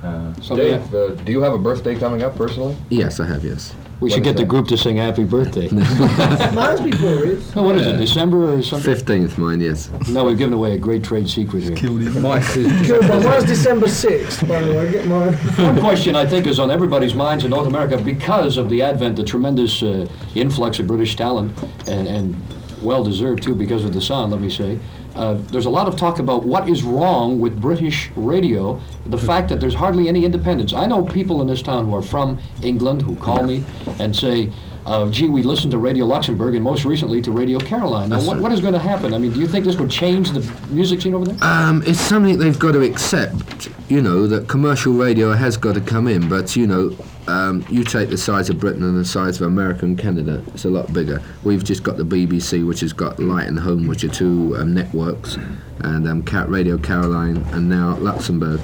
Uh, 0.02 0.32
So 0.42 0.56
Dave, 0.56 0.94
uh, 0.94 1.08
do 1.24 1.32
you 1.32 1.40
have 1.42 1.54
a 1.54 1.58
birthday 1.58 1.98
coming 1.98 2.22
up 2.22 2.36
personally? 2.36 2.76
Yes, 2.88 3.20
I 3.20 3.26
have. 3.26 3.44
Yes. 3.44 3.74
We 4.00 4.10
should 4.10 4.22
get 4.22 4.36
is 4.36 4.40
the 4.40 4.46
group 4.46 4.68
to 4.68 4.78
sing 4.78 4.96
Happy 4.96 5.24
Birthday. 5.24 5.68
Mine's 5.70 6.80
before 6.80 7.24
it. 7.24 7.56
Oh, 7.56 7.62
what 7.64 7.76
is 7.76 7.86
it, 7.86 7.96
December 7.96 8.54
or 8.54 8.62
something? 8.62 8.94
Fifteenth, 8.94 9.38
mine. 9.38 9.60
Yes. 9.60 9.90
No, 10.08 10.24
we've 10.24 10.38
given 10.38 10.54
away 10.54 10.74
a 10.74 10.78
great 10.78 11.02
trade 11.02 11.28
secret 11.28 11.64
here. 11.64 11.74
Killed 11.74 12.02
him. 12.02 12.12
Good, 12.12 13.08
but 13.08 13.22
mine's 13.24 13.44
December 13.44 13.86
6th, 13.86 14.46
by 14.46 14.60
the 14.60 14.72
way. 14.72 14.92
Get 14.92 15.06
mine. 15.06 15.32
One 15.56 15.80
question 15.80 16.14
I 16.14 16.26
think 16.26 16.46
is 16.46 16.58
on 16.58 16.70
everybody's 16.70 17.14
minds 17.14 17.44
in 17.44 17.50
North 17.50 17.66
America 17.66 17.98
because 17.98 18.56
of 18.56 18.68
the 18.68 18.82
advent, 18.82 19.16
the 19.16 19.24
tremendous 19.24 19.82
uh, 19.82 20.06
influx 20.34 20.78
of 20.78 20.86
British 20.86 21.16
talent, 21.16 21.60
and, 21.88 22.06
and 22.06 22.36
well 22.82 23.02
deserved 23.02 23.42
too 23.42 23.54
because 23.54 23.84
of 23.84 23.92
the 23.92 24.00
sound, 24.00 24.30
let 24.32 24.40
me 24.40 24.50
say. 24.50 24.78
Uh, 25.18 25.34
there's 25.50 25.66
a 25.66 25.70
lot 25.70 25.88
of 25.88 25.96
talk 25.96 26.20
about 26.20 26.44
what 26.44 26.68
is 26.68 26.84
wrong 26.84 27.40
with 27.40 27.60
British 27.60 28.08
radio, 28.14 28.80
the 29.06 29.18
fact 29.18 29.48
that 29.48 29.60
there's 29.60 29.74
hardly 29.74 30.08
any 30.08 30.24
independence. 30.24 30.72
I 30.72 30.86
know 30.86 31.04
people 31.04 31.42
in 31.42 31.48
this 31.48 31.60
town 31.60 31.86
who 31.86 31.94
are 31.96 32.02
from 32.02 32.38
England 32.62 33.02
who 33.02 33.16
call 33.16 33.42
me 33.42 33.64
and 33.98 34.14
say, 34.14 34.52
uh, 34.86 35.10
gee, 35.10 35.28
we 35.28 35.42
listened 35.42 35.72
to 35.72 35.78
Radio 35.78 36.06
Luxembourg 36.06 36.54
and 36.54 36.62
most 36.62 36.84
recently 36.84 37.20
to 37.22 37.32
Radio 37.32 37.58
Caroline. 37.58 38.10
Now, 38.10 38.22
what, 38.22 38.38
what 38.40 38.52
is 38.52 38.60
going 38.60 38.74
to 38.74 38.78
happen? 38.78 39.12
I 39.12 39.18
mean, 39.18 39.32
do 39.32 39.40
you 39.40 39.48
think 39.48 39.64
this 39.64 39.76
would 39.76 39.90
change 39.90 40.30
the 40.30 40.40
music 40.70 41.00
scene 41.00 41.14
over 41.14 41.24
there? 41.26 41.36
Um, 41.42 41.82
it's 41.84 42.00
something 42.00 42.38
they've 42.38 42.58
got 42.58 42.72
to 42.72 42.82
accept. 42.82 43.68
You 43.88 44.00
know 44.00 44.28
that 44.28 44.48
commercial 44.48 44.92
radio 44.92 45.32
has 45.32 45.56
got 45.56 45.74
to 45.74 45.80
come 45.80 46.06
in, 46.06 46.28
but 46.28 46.54
you 46.54 46.68
know, 46.68 46.96
um, 47.28 47.64
you 47.68 47.84
take 47.84 48.08
the 48.08 48.16
size 48.16 48.48
of 48.50 48.58
Britain 48.58 48.82
and 48.82 48.98
the 48.98 49.04
size 49.04 49.40
of 49.40 49.46
America 49.46 49.84
and 49.84 49.98
Canada, 49.98 50.42
it's 50.48 50.64
a 50.64 50.70
lot 50.70 50.92
bigger. 50.92 51.22
We've 51.44 51.62
just 51.62 51.82
got 51.82 51.96
the 51.96 52.04
BBC, 52.04 52.66
which 52.66 52.80
has 52.80 52.92
got 52.92 53.20
Light 53.20 53.46
and 53.46 53.58
Home, 53.58 53.86
which 53.86 54.02
are 54.02 54.08
two 54.08 54.56
um, 54.56 54.74
networks, 54.74 55.36
and 55.80 56.08
um, 56.08 56.22
Cat 56.22 56.48
Radio 56.48 56.78
Caroline, 56.78 57.36
and 57.52 57.68
now 57.68 57.96
Luxembourg. 57.98 58.60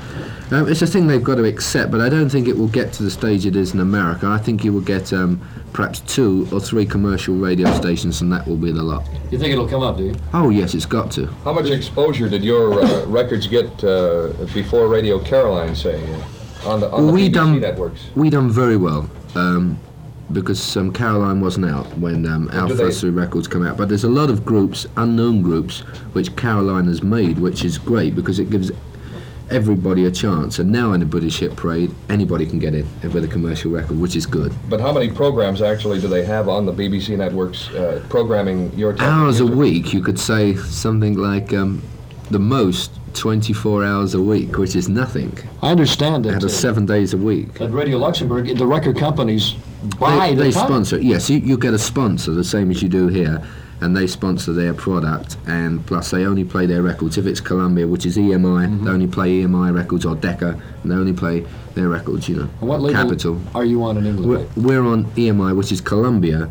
Um, 0.51 0.69
it's 0.69 0.83
a 0.83 0.87
thing 0.87 1.07
they've 1.07 1.23
got 1.23 1.37
to 1.37 1.45
accept, 1.45 1.91
but 1.91 2.01
I 2.01 2.09
don't 2.09 2.29
think 2.29 2.49
it 2.49 2.57
will 2.57 2.69
get 2.69 2.93
to 2.95 3.03
the 3.03 3.11
stage 3.11 3.47
it 3.47 3.57
is 3.57 3.75
in 3.75 3.81
America. 3.81 4.27
I 4.27 4.39
think 4.39 4.65
you 4.65 4.73
will 4.73 4.81
get 4.81 5.13
um, 5.13 5.41
perhaps 5.73 6.01
two 6.01 6.49
or 6.53 6.61
three 6.61 6.87
commercial 6.87 7.35
radio 7.35 7.71
stations, 7.75 8.21
and 8.21 8.33
that 8.33 8.47
will 8.47 8.57
be 8.57 8.73
the 8.73 8.83
lot. 8.83 9.07
You 9.31 9.39
think 9.39 9.53
it'll 9.53 9.69
come 9.69 9.83
up, 9.83 9.97
do 9.97 10.05
you? 10.05 10.15
Oh 10.33 10.51
yes, 10.51 10.75
it's 10.75 10.87
got 10.87 11.11
to. 11.13 11.27
How 11.45 11.53
much 11.53 11.71
exposure 11.71 12.29
did 12.29 12.45
your 12.45 12.83
uh, 12.83 13.05
records 13.07 13.47
get 13.47 13.85
uh, 13.85 14.29
before 14.55 14.89
Radio 14.89 15.19
Caroline, 15.19 15.75
say, 15.75 16.01
on 16.67 16.81
the, 16.81 16.91
on 16.91 17.07
the 17.07 17.13
We 17.13 17.29
BBC 17.29 17.33
done- 17.35 17.61
networks? 17.61 18.01
We 18.15 18.31
done 18.31 18.51
very 18.51 18.77
well 18.77 19.09
um, 19.35 19.79
because 20.33 20.77
um, 20.77 20.93
Caroline 20.93 21.41
wasn't 21.41 21.67
out 21.67 21.87
when 21.99 22.27
um, 22.27 22.49
our 22.53 22.69
do 22.69 22.77
first 22.77 23.01
three 23.01 23.11
records 23.11 23.47
come 23.49 23.67
out. 23.67 23.77
But 23.77 23.89
there's 23.89 24.05
a 24.05 24.09
lot 24.09 24.31
of 24.31 24.45
groups, 24.45 24.87
unknown 24.97 25.43
groups, 25.43 25.81
which 26.15 26.35
Caroline 26.37 26.87
has 26.87 27.03
made, 27.03 27.39
which 27.39 27.65
is 27.65 27.79
great 27.79 28.15
because 28.15 28.39
it 28.39 28.51
gives 28.51 28.71
everybody 29.51 30.07
a 30.07 30.11
chance. 30.11 30.59
And 30.59 30.73
now 30.73 30.95
in 30.95 31.01
the 31.01 31.07
British 31.07 31.39
Hit 31.41 31.55
Parade, 31.55 31.95
anybody 32.09 32.47
can 32.47 32.59
get 32.59 32.75
in 32.75 32.87
with 33.13 33.25
a 33.25 33.29
commercial 33.29 33.71
record, 33.71 34.01
which 34.01 34.17
is 34.17 34.25
good. 34.25 34.53
But 34.71 34.81
how 34.81 34.93
many 34.93 35.11
programs 35.11 35.61
actually 35.61 36.01
do 36.01 36.09
they 36.09 36.25
have 36.25 36.49
on 36.49 36.65
the 36.65 36.73
BBC 36.73 37.17
networks 37.19 37.69
uh, 37.75 38.03
programming 38.09 38.73
your 38.77 39.01
Hours 39.03 39.41
a 39.41 39.47
week, 39.47 39.93
you 39.93 40.01
could 40.03 40.19
say 40.19 40.57
something 40.57 41.15
like 41.19 41.53
um, 41.53 41.83
the 42.31 42.39
most 42.39 42.91
24 43.15 43.85
hours 43.85 44.15
a 44.15 44.21
week, 44.23 44.59
which 44.59 44.75
is 44.77 44.89
nothing. 44.89 45.37
I 45.63 45.71
understand 45.71 46.25
that 46.25 46.35
Out 46.37 46.45
of 46.45 46.51
uh, 46.51 46.53
seven 46.53 46.87
days 46.87 47.15
a 47.15 47.17
week. 47.19 47.61
at 47.61 47.73
Radio 47.73 47.99
Luxembourg, 47.99 48.47
the 48.57 48.67
record 48.67 48.97
companies 48.99 49.55
buy 49.99 50.29
they 50.31 50.35
the 50.35 50.43
they 50.45 50.51
sponsor. 50.51 51.01
Yes, 51.01 51.31
you, 51.31 51.39
you 51.39 51.57
get 51.59 51.75
a 51.75 51.79
sponsor 51.79 52.33
the 52.33 52.45
same 52.45 52.71
as 52.71 52.83
you 52.83 52.89
do 52.89 53.09
here, 53.09 53.43
and 53.81 53.97
they 53.97 54.07
sponsor 54.07 54.53
their 54.53 54.75
product. 54.75 55.37
And 55.47 55.85
plus, 55.87 56.11
they 56.11 56.25
only 56.27 56.45
play 56.45 56.67
their 56.67 56.83
records. 56.83 57.19
If 57.19 57.27
it's 57.27 57.41
Columbia, 57.41 57.87
which 57.87 58.07
is 58.07 58.17
EMI, 58.17 58.67
Mm-hmm. 58.67 58.85
they 58.85 58.91
only 58.91 59.07
play 59.07 59.41
EMI 59.43 59.75
records 59.75 60.05
or 60.05 60.15
Decca, 60.17 60.61
and 60.83 60.91
they 60.91 60.95
only 60.97 61.13
play 61.13 61.47
their 61.75 61.89
records. 61.89 62.29
You 62.29 62.37
know, 62.37 62.49
And 62.61 62.69
what 62.69 62.81
label 62.81 63.01
Capitol. 63.03 63.41
are 63.55 63.65
you 63.65 63.83
on 63.85 63.97
in 63.99 64.07
England? 64.07 64.29
We're, 64.57 64.63
we're 64.81 64.87
on 64.87 65.05
EMI, 65.13 65.57
which 65.57 65.71
is 65.73 65.81
Columbia, 65.81 66.51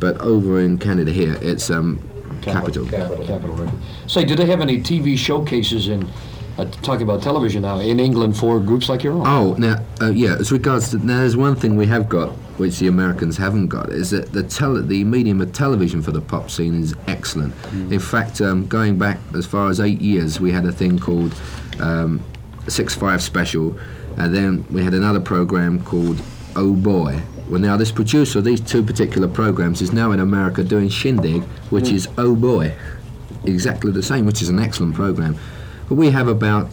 but 0.00 0.18
over 0.20 0.60
in 0.60 0.78
Canada 0.78 1.10
here, 1.12 1.36
it's 1.40 1.70
um, 1.70 1.98
Capitol. 2.44 2.86
Capitol. 2.86 3.26
Capitol 3.26 3.56
Record. 3.56 3.78
Say, 4.06 4.24
do 4.24 4.34
they 4.36 4.46
have 4.46 4.60
any 4.60 4.78
TV 4.78 5.16
showcases 5.16 5.88
in, 5.88 6.08
uh, 6.58 6.64
talking 6.82 7.02
about 7.02 7.22
television 7.22 7.62
now, 7.62 7.78
in 7.80 7.98
England 7.98 8.36
for 8.36 8.60
groups 8.60 8.88
like 8.88 9.02
your 9.02 9.14
own? 9.14 9.26
Oh, 9.26 9.54
now, 9.58 9.82
uh, 10.00 10.10
yeah, 10.10 10.36
as 10.38 10.52
regards 10.52 10.90
to, 10.90 10.98
now 10.98 11.18
there's 11.20 11.36
one 11.36 11.56
thing 11.56 11.76
we 11.76 11.86
have 11.86 12.08
got, 12.08 12.30
which 12.58 12.78
the 12.78 12.86
Americans 12.86 13.36
haven't 13.36 13.68
got, 13.68 13.90
is 13.90 14.10
that 14.10 14.32
the 14.32 14.42
tele, 14.42 14.82
the 14.82 15.02
medium 15.04 15.40
of 15.40 15.52
television 15.52 16.02
for 16.02 16.12
the 16.12 16.20
pop 16.20 16.50
scene 16.50 16.80
is 16.80 16.94
excellent. 17.08 17.54
In 17.90 17.98
fact, 17.98 18.40
um, 18.40 18.66
going 18.66 18.98
back 18.98 19.18
as 19.34 19.46
far 19.46 19.68
as 19.70 19.80
eight 19.80 20.00
years, 20.00 20.38
we 20.40 20.52
had 20.52 20.64
a 20.64 20.72
thing 20.72 20.98
called 20.98 21.34
um, 21.80 22.20
Six 22.68 22.94
Five 22.94 23.22
Special, 23.22 23.76
and 24.16 24.32
then 24.34 24.64
we 24.70 24.84
had 24.84 24.94
another 24.94 25.20
program 25.20 25.82
called 25.82 26.20
Oh 26.54 26.72
Boy. 26.74 27.20
Well, 27.48 27.60
now 27.60 27.76
this 27.76 27.92
producer 27.92 28.38
of 28.38 28.44
these 28.44 28.60
two 28.60 28.82
particular 28.82 29.28
programs 29.28 29.82
is 29.82 29.92
now 29.92 30.12
in 30.12 30.20
America 30.20 30.64
doing 30.64 30.88
Shindig, 30.88 31.42
which 31.70 31.90
is 31.90 32.08
Oh 32.16 32.34
Boy, 32.34 32.74
exactly 33.44 33.92
the 33.92 34.02
same, 34.02 34.24
which 34.24 34.40
is 34.40 34.48
an 34.48 34.58
excellent 34.58 34.94
program. 34.94 35.36
But 35.88 35.96
we 35.96 36.10
have 36.10 36.28
about 36.28 36.68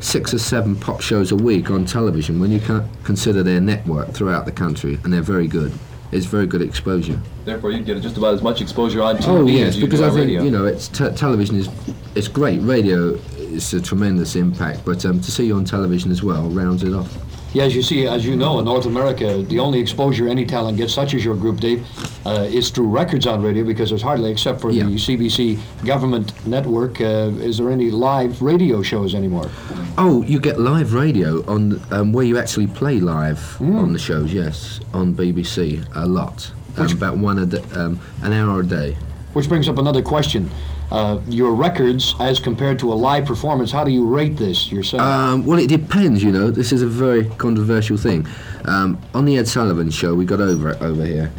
six 0.00 0.32
or 0.32 0.38
seven 0.38 0.76
pop 0.76 1.00
shows 1.00 1.30
a 1.32 1.36
week 1.36 1.70
on 1.70 1.84
television 1.84 2.40
when 2.40 2.50
you 2.52 2.60
consider 3.04 3.42
their 3.42 3.60
network 3.60 4.12
throughout 4.12 4.46
the 4.46 4.52
country, 4.52 4.98
and 5.04 5.12
they're 5.12 5.22
very 5.22 5.46
good. 5.46 5.72
It's 6.12 6.26
very 6.26 6.46
good 6.46 6.62
exposure. 6.62 7.18
Therefore, 7.44 7.72
you 7.72 7.82
get 7.82 8.00
just 8.00 8.16
about 8.16 8.34
as 8.34 8.42
much 8.42 8.60
exposure 8.60 9.02
on 9.02 9.16
TV 9.16 9.26
Oh 9.28 9.46
yes, 9.46 9.76
because 9.76 10.00
I 10.00 10.08
think 10.10 10.26
radio. 10.26 10.42
you 10.44 10.50
know, 10.50 10.64
it's 10.64 10.88
te- 10.88 11.10
television 11.10 11.56
is 11.56 11.68
it's 12.14 12.28
great. 12.28 12.60
Radio 12.62 13.14
is 13.38 13.74
a 13.74 13.80
tremendous 13.80 14.36
impact, 14.36 14.84
but 14.84 15.04
um, 15.04 15.20
to 15.20 15.30
see 15.30 15.46
you 15.46 15.56
on 15.56 15.64
television 15.64 16.10
as 16.12 16.22
well 16.22 16.48
rounds 16.48 16.82
it 16.82 16.94
off. 16.94 17.12
Yeah, 17.54 17.62
as 17.62 17.74
you 17.76 17.82
see, 17.82 18.04
as 18.08 18.26
you 18.26 18.34
know, 18.34 18.58
in 18.58 18.64
North 18.64 18.84
America, 18.86 19.40
the 19.44 19.60
only 19.60 19.78
exposure 19.78 20.26
any 20.28 20.44
talent 20.44 20.76
gets, 20.76 20.92
such 20.92 21.14
as 21.14 21.24
your 21.24 21.36
group, 21.36 21.60
Dave, 21.60 21.86
uh, 22.26 22.48
is 22.50 22.70
through 22.70 22.88
records 22.88 23.28
on 23.28 23.42
radio 23.42 23.62
because 23.64 23.90
there's 23.90 24.02
hardly, 24.02 24.32
except 24.32 24.60
for 24.60 24.72
Yeah. 24.72 24.86
the 24.86 24.98
CBC 24.98 25.60
government 25.84 26.32
network, 26.48 27.00
uh, 27.00 27.30
is 27.40 27.58
there 27.58 27.70
any 27.70 27.92
live 27.92 28.42
radio 28.42 28.82
shows 28.82 29.14
anymore? 29.14 29.48
Oh, 29.96 30.22
you 30.24 30.40
get 30.40 30.58
live 30.58 30.94
radio 30.94 31.44
on 31.46 31.80
um, 31.92 32.12
where 32.12 32.24
you 32.24 32.38
actually 32.38 32.66
play 32.66 32.98
live 32.98 33.38
Hmm. 33.58 33.78
on 33.78 33.92
the 33.92 34.00
shows. 34.00 34.32
Yes, 34.32 34.80
on 34.92 35.14
BBC 35.14 35.80
a 35.94 36.06
lot. 36.08 36.50
Um, 36.76 36.90
about 36.90 37.18
one 37.18 37.38
a 37.38 37.46
um, 37.80 38.00
an 38.24 38.32
hour 38.32 38.60
a 38.60 38.66
day. 38.66 38.96
Which 39.32 39.48
brings 39.48 39.68
up 39.68 39.78
another 39.78 40.02
question. 40.02 40.50
Uh, 40.94 41.20
your 41.26 41.52
records, 41.54 42.14
as 42.20 42.38
compared 42.38 42.78
to 42.78 42.92
a 42.92 42.94
live 42.94 43.26
performance, 43.26 43.72
how 43.72 43.82
do 43.82 43.90
you 43.90 44.06
rate 44.06 44.36
this 44.36 44.70
yourself? 44.70 45.02
Um, 45.02 45.44
well, 45.44 45.58
it 45.58 45.66
depends, 45.66 46.22
you 46.22 46.30
know. 46.30 46.52
This 46.52 46.70
is 46.70 46.82
a 46.82 46.86
very 46.86 47.24
controversial 47.30 47.96
thing. 47.96 48.28
Um, 48.66 48.96
on 49.12 49.24
the 49.24 49.36
Ed 49.36 49.48
Sullivan 49.48 49.90
show, 49.90 50.14
we 50.14 50.24
got 50.24 50.40
over 50.40 50.70
it 50.70 50.80
over 50.80 51.04
here 51.04 51.32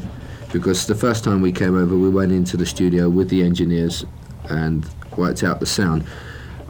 because 0.52 0.88
the 0.88 0.94
first 0.94 1.24
time 1.24 1.40
we 1.40 1.54
came 1.54 1.74
over, 1.74 1.96
we 1.98 2.10
went 2.10 2.34
into 2.34 2.58
the 2.58 2.66
studio 2.66 3.08
with 3.08 3.30
the 3.30 3.44
engineers 3.44 4.06
and 4.50 4.86
worked 5.16 5.42
out 5.42 5.62
the 5.62 5.66
sound. 5.66 6.06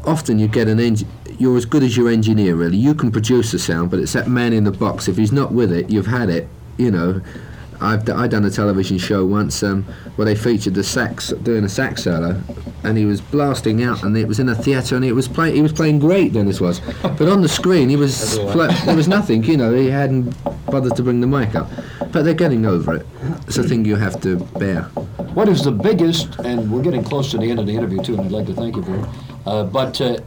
Often 0.06 0.38
you 0.38 0.48
get 0.48 0.68
an 0.68 0.80
engine. 0.80 1.10
You're 1.40 1.58
as 1.58 1.66
good 1.66 1.82
as 1.82 1.98
your 1.98 2.12
engineer, 2.12 2.54
really. 2.54 2.78
You 2.78 2.94
can 2.94 3.12
produce 3.12 3.52
the 3.52 3.58
sound, 3.58 3.90
but 3.90 4.00
it's 4.00 4.14
that 4.14 4.28
man 4.28 4.54
in 4.54 4.64
the 4.64 4.72
box. 4.72 5.08
If 5.08 5.18
he's 5.18 5.32
not 5.32 5.52
with 5.52 5.72
it, 5.72 5.90
you've 5.90 6.06
had 6.06 6.30
it. 6.30 6.48
You 6.78 6.92
know. 6.92 7.22
I've 7.86 8.06
d- 8.06 8.12
I 8.12 8.28
done 8.28 8.44
a 8.46 8.50
television 8.50 8.98
show 8.98 9.26
once 9.26 9.62
um, 9.64 9.84
where 10.16 10.26
they 10.26 10.36
featured 10.36 10.74
the 10.74 10.84
sax 10.84 11.30
doing 11.44 11.64
a 11.64 11.70
sax 11.70 12.04
solo, 12.04 12.42
and 12.84 12.98
he 12.98 13.06
was 13.06 13.22
blasting 13.22 13.84
out, 13.84 14.04
and 14.04 14.16
it 14.18 14.28
was 14.28 14.40
in 14.40 14.50
a 14.50 14.56
theatre, 14.56 14.96
and 14.96 15.06
it 15.06 15.14
was 15.14 15.28
play- 15.28 15.54
he 15.56 15.62
was 15.62 15.72
playing 15.74 16.00
great. 16.00 16.34
Dennis 16.34 16.60
was, 16.60 16.80
but 17.02 17.22
on 17.30 17.42
the 17.42 17.48
screen 17.50 17.90
he 17.90 17.96
was 17.96 18.38
pla- 18.52 18.68
there 18.86 18.96
was 18.96 19.08
nothing. 19.08 19.44
You 19.44 19.58
know, 19.58 19.74
he 19.74 19.90
hadn't 19.90 20.36
bothered 20.68 20.96
to 20.96 21.04
bring 21.04 21.22
the 21.22 21.28
mic 21.28 21.56
up. 21.56 21.70
But 22.12 22.24
they're 22.24 22.34
getting 22.34 22.66
over 22.66 22.96
it. 22.96 23.06
It's 23.48 23.58
a 23.58 23.64
thing 23.64 23.84
you 23.86 23.96
have 23.98 24.22
to 24.22 24.38
bear. 24.58 24.84
What 25.36 25.50
is 25.50 25.64
the 25.64 25.72
biggest, 25.72 26.40
and 26.40 26.72
we're 26.72 26.82
getting 26.82 27.04
close 27.04 27.30
to 27.32 27.38
the 27.38 27.50
end 27.50 27.60
of 27.60 27.66
the 27.68 27.74
interview 27.76 28.02
too, 28.02 28.14
and 28.14 28.22
I'd 28.26 28.32
like 28.32 28.46
to 28.48 28.54
thank 28.54 28.76
you 28.78 28.84
for 28.84 28.96
it. 28.96 29.06
Uh, 29.46 29.64
but 29.66 30.00
uh, 30.02 30.18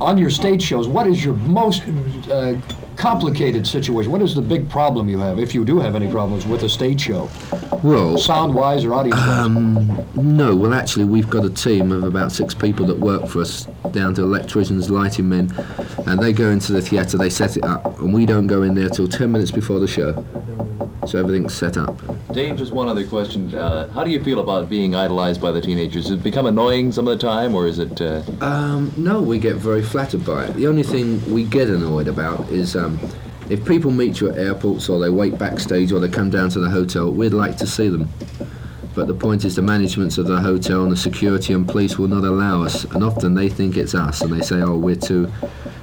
on 0.00 0.16
your 0.18 0.30
stage 0.30 0.62
shows, 0.62 0.88
what 0.88 1.06
is 1.06 1.24
your 1.24 1.34
most 1.34 1.82
uh, 2.30 2.54
complicated 2.98 3.66
situation? 3.66 4.10
What 4.10 4.20
is 4.22 4.34
the 4.34 4.42
big 4.42 4.68
problem 4.68 5.08
you 5.08 5.18
have, 5.20 5.38
if 5.38 5.54
you 5.54 5.64
do 5.64 5.78
have 5.78 5.94
any 5.94 6.10
problems 6.10 6.46
with 6.46 6.64
a 6.64 6.68
stage 6.68 7.00
show, 7.00 7.30
Well, 7.82 8.18
sound-wise 8.18 8.84
or 8.84 8.92
audience-wise? 8.92 9.46
Um, 9.46 10.06
no, 10.16 10.54
well, 10.56 10.74
actually, 10.74 11.04
we've 11.04 11.30
got 11.30 11.44
a 11.44 11.50
team 11.50 11.92
of 11.92 12.02
about 12.02 12.32
six 12.32 12.54
people 12.54 12.84
that 12.86 12.98
work 12.98 13.28
for 13.28 13.40
us, 13.40 13.66
down 13.92 14.14
to 14.14 14.22
electricians, 14.22 14.90
lighting 14.90 15.28
men, 15.28 15.54
and 16.06 16.20
they 16.20 16.32
go 16.32 16.50
into 16.50 16.72
the 16.72 16.82
theatre, 16.82 17.16
they 17.16 17.30
set 17.30 17.56
it 17.56 17.64
up, 17.64 18.00
and 18.00 18.12
we 18.12 18.26
don't 18.26 18.48
go 18.48 18.62
in 18.62 18.74
there 18.74 18.88
till 18.88 19.06
10 19.06 19.30
minutes 19.30 19.52
before 19.52 19.78
the 19.78 19.86
show. 19.86 20.12
So 21.08 21.18
everything's 21.18 21.54
set 21.54 21.78
up. 21.78 22.02
Dave, 22.34 22.56
just 22.58 22.72
one 22.72 22.86
other 22.86 23.06
question. 23.06 23.54
Uh, 23.54 23.88
how 23.92 24.04
do 24.04 24.10
you 24.10 24.22
feel 24.22 24.40
about 24.40 24.68
being 24.68 24.94
idolized 24.94 25.40
by 25.40 25.50
the 25.50 25.60
teenagers? 25.60 26.04
Does 26.04 26.12
it 26.18 26.22
become 26.22 26.44
annoying 26.44 26.92
some 26.92 27.08
of 27.08 27.18
the 27.18 27.26
time, 27.26 27.54
or 27.54 27.66
is 27.66 27.78
it? 27.78 27.98
Uh, 27.98 28.20
Um, 28.42 28.92
no, 28.98 29.22
we 29.22 29.38
get 29.38 29.56
very 29.56 29.80
flattered 29.80 30.22
by 30.26 30.44
it. 30.44 30.54
The 30.54 30.66
only 30.66 30.82
thing 30.82 31.22
we 31.32 31.44
get 31.44 31.68
annoyed 31.70 32.08
about 32.08 32.50
is 32.50 32.76
um, 32.76 33.00
if 33.48 33.64
people 33.64 33.90
meet 33.90 34.20
you 34.20 34.28
at 34.28 34.36
airports 34.36 34.90
or 34.90 35.00
they 35.00 35.08
wait 35.08 35.38
backstage 35.38 35.92
or 35.92 35.98
they 35.98 36.10
come 36.10 36.28
down 36.28 36.50
to 36.50 36.60
the 36.60 36.68
hotel, 36.68 37.10
we'd 37.10 37.32
like 37.32 37.56
to 37.56 37.66
see 37.66 37.88
them. 37.88 38.06
But 38.94 39.06
the 39.06 39.14
point 39.14 39.46
is 39.46 39.56
the 39.56 39.62
managements 39.62 40.18
of 40.18 40.26
the 40.26 40.40
hotel 40.40 40.82
and 40.82 40.92
the 40.92 40.96
security 40.96 41.54
and 41.54 41.66
police 41.66 41.98
will 41.98 42.08
not 42.08 42.24
allow 42.24 42.64
us. 42.64 42.84
And 42.84 43.02
often 43.02 43.32
they 43.34 43.48
think 43.48 43.78
it's 43.78 43.94
us 43.94 44.20
and 44.20 44.30
they 44.30 44.42
say, 44.44 44.60
oh, 44.60 44.76
we're 44.76 44.96
too 44.96 45.32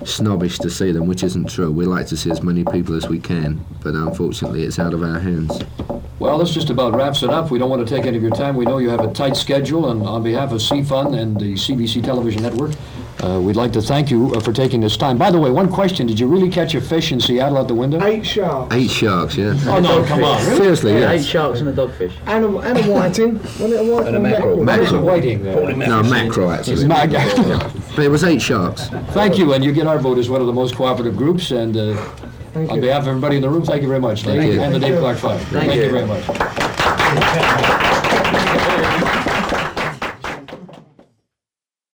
snobbish 0.08 0.60
to 0.60 0.70
see 0.70 0.92
them, 0.92 1.08
which 1.08 1.24
isn't 1.24 1.50
true. 1.50 1.72
We 1.72 1.86
like 1.86 2.08
to 2.08 2.18
see 2.18 2.32
as 2.32 2.42
many 2.44 2.64
people 2.64 2.96
as 2.96 3.08
we 3.08 3.20
can, 3.20 3.64
but 3.82 3.94
unfortunately 3.96 4.64
it's 4.64 4.80
out 4.80 4.94
of 4.94 5.04
our 5.04 5.20
hands. 5.20 5.62
Well, 6.20 6.38
this 6.38 6.54
just 6.54 6.70
about 6.70 6.96
wraps 6.96 7.24
it 7.24 7.30
up. 7.30 7.52
We 7.52 7.60
don't 7.60 7.70
want 7.70 7.86
to 7.86 7.96
take 7.96 8.06
any 8.06 8.16
of 8.18 8.24
your 8.24 8.32
time. 8.36 8.56
We 8.56 8.66
know 8.66 8.78
you 8.78 8.90
have 8.90 9.02
a 9.02 9.12
tight 9.14 9.36
schedule, 9.36 9.90
and 9.92 10.02
on 10.04 10.24
behalf 10.24 10.52
of 10.52 10.60
CFUN 10.60 11.18
and 11.20 11.40
the 11.40 11.54
CBC 11.56 12.04
Television 12.04 12.42
Network, 12.42 12.72
uh, 13.22 13.40
we'd 13.42 13.56
like 13.56 13.74
to 13.74 13.82
thank 13.82 14.10
you 14.10 14.34
uh, 14.34 14.40
for 14.40 14.54
taking 14.54 14.80
this 14.82 14.96
time. 14.98 15.18
By 15.18 15.30
the 15.30 15.40
way, 15.40 15.50
one 15.52 15.70
question: 15.70 16.08
Did 16.08 16.20
you 16.20 16.28
really 16.28 16.50
catch 16.50 16.74
a 16.74 16.80
fish 16.82 17.12
in 17.12 17.20
Seattle 17.20 17.58
at 17.58 17.68
the 17.68 17.76
window? 17.76 18.02
Eight 18.04 18.26
sharks. 18.26 18.74
Eight 18.74 18.90
sharks, 18.90 19.36
yeah. 19.36 19.56
Oh 19.68 19.80
no! 19.80 20.06
Come 20.06 20.24
on. 20.24 20.42
Really? 20.46 20.58
Seriously, 20.62 21.00
Yeah, 21.00 21.12
eight 21.12 21.26
sharks 21.26 21.60
and 21.60 21.70
a 21.70 21.74
dogfish. 21.74 22.14
And 22.26 22.46
a, 22.46 22.58
and 22.60 22.78
a 22.78 22.92
whiting. 22.92 23.42
Wasn't 23.44 23.74
a 23.74 23.84
whiting? 23.84 24.08
And 24.08 24.16
a 24.16 24.20
mackerel. 24.20 24.58
What 24.64 24.80
is 24.80 24.92
a 24.94 25.02
whiting? 25.02 25.44
No, 25.44 26.02
mackerel, 26.04 26.52
actually. 26.52 26.88
Mag- 27.96 27.98
But 27.98 28.06
it 28.06 28.10
was 28.10 28.24
eight 28.24 28.42
sharks. 28.42 28.88
Thank 29.14 29.38
you, 29.38 29.54
and 29.54 29.64
you 29.64 29.72
get 29.72 29.88
our 29.88 29.98
vote 30.00 30.18
as 30.18 30.30
one 30.30 30.42
of 30.42 30.48
the 30.48 30.54
most 30.54 30.76
cooperative 30.76 31.16
groups. 31.16 31.52
And 31.52 31.78
uh, 31.78 31.96
Thank 32.54 32.70
on 32.70 32.76
you. 32.78 32.82
behalf 32.82 33.04
of 33.04 33.08
everybody 33.10 33.38
in 33.38 33.42
the 33.42 33.50
room, 33.50 33.64
thank 33.64 33.82
you 33.82 33.88
very 33.88 34.00
much. 34.00 34.24
Dave 34.24 34.54
you. 34.54 34.62
And 34.62 34.74
the 34.76 34.80
Dave 34.80 35.00
Clark 35.00 35.18
Fund. 35.18 35.42
Thank 35.48 35.74
you 35.76 35.84
you. 35.84 35.92
very 35.92 36.06
much. 36.06 37.82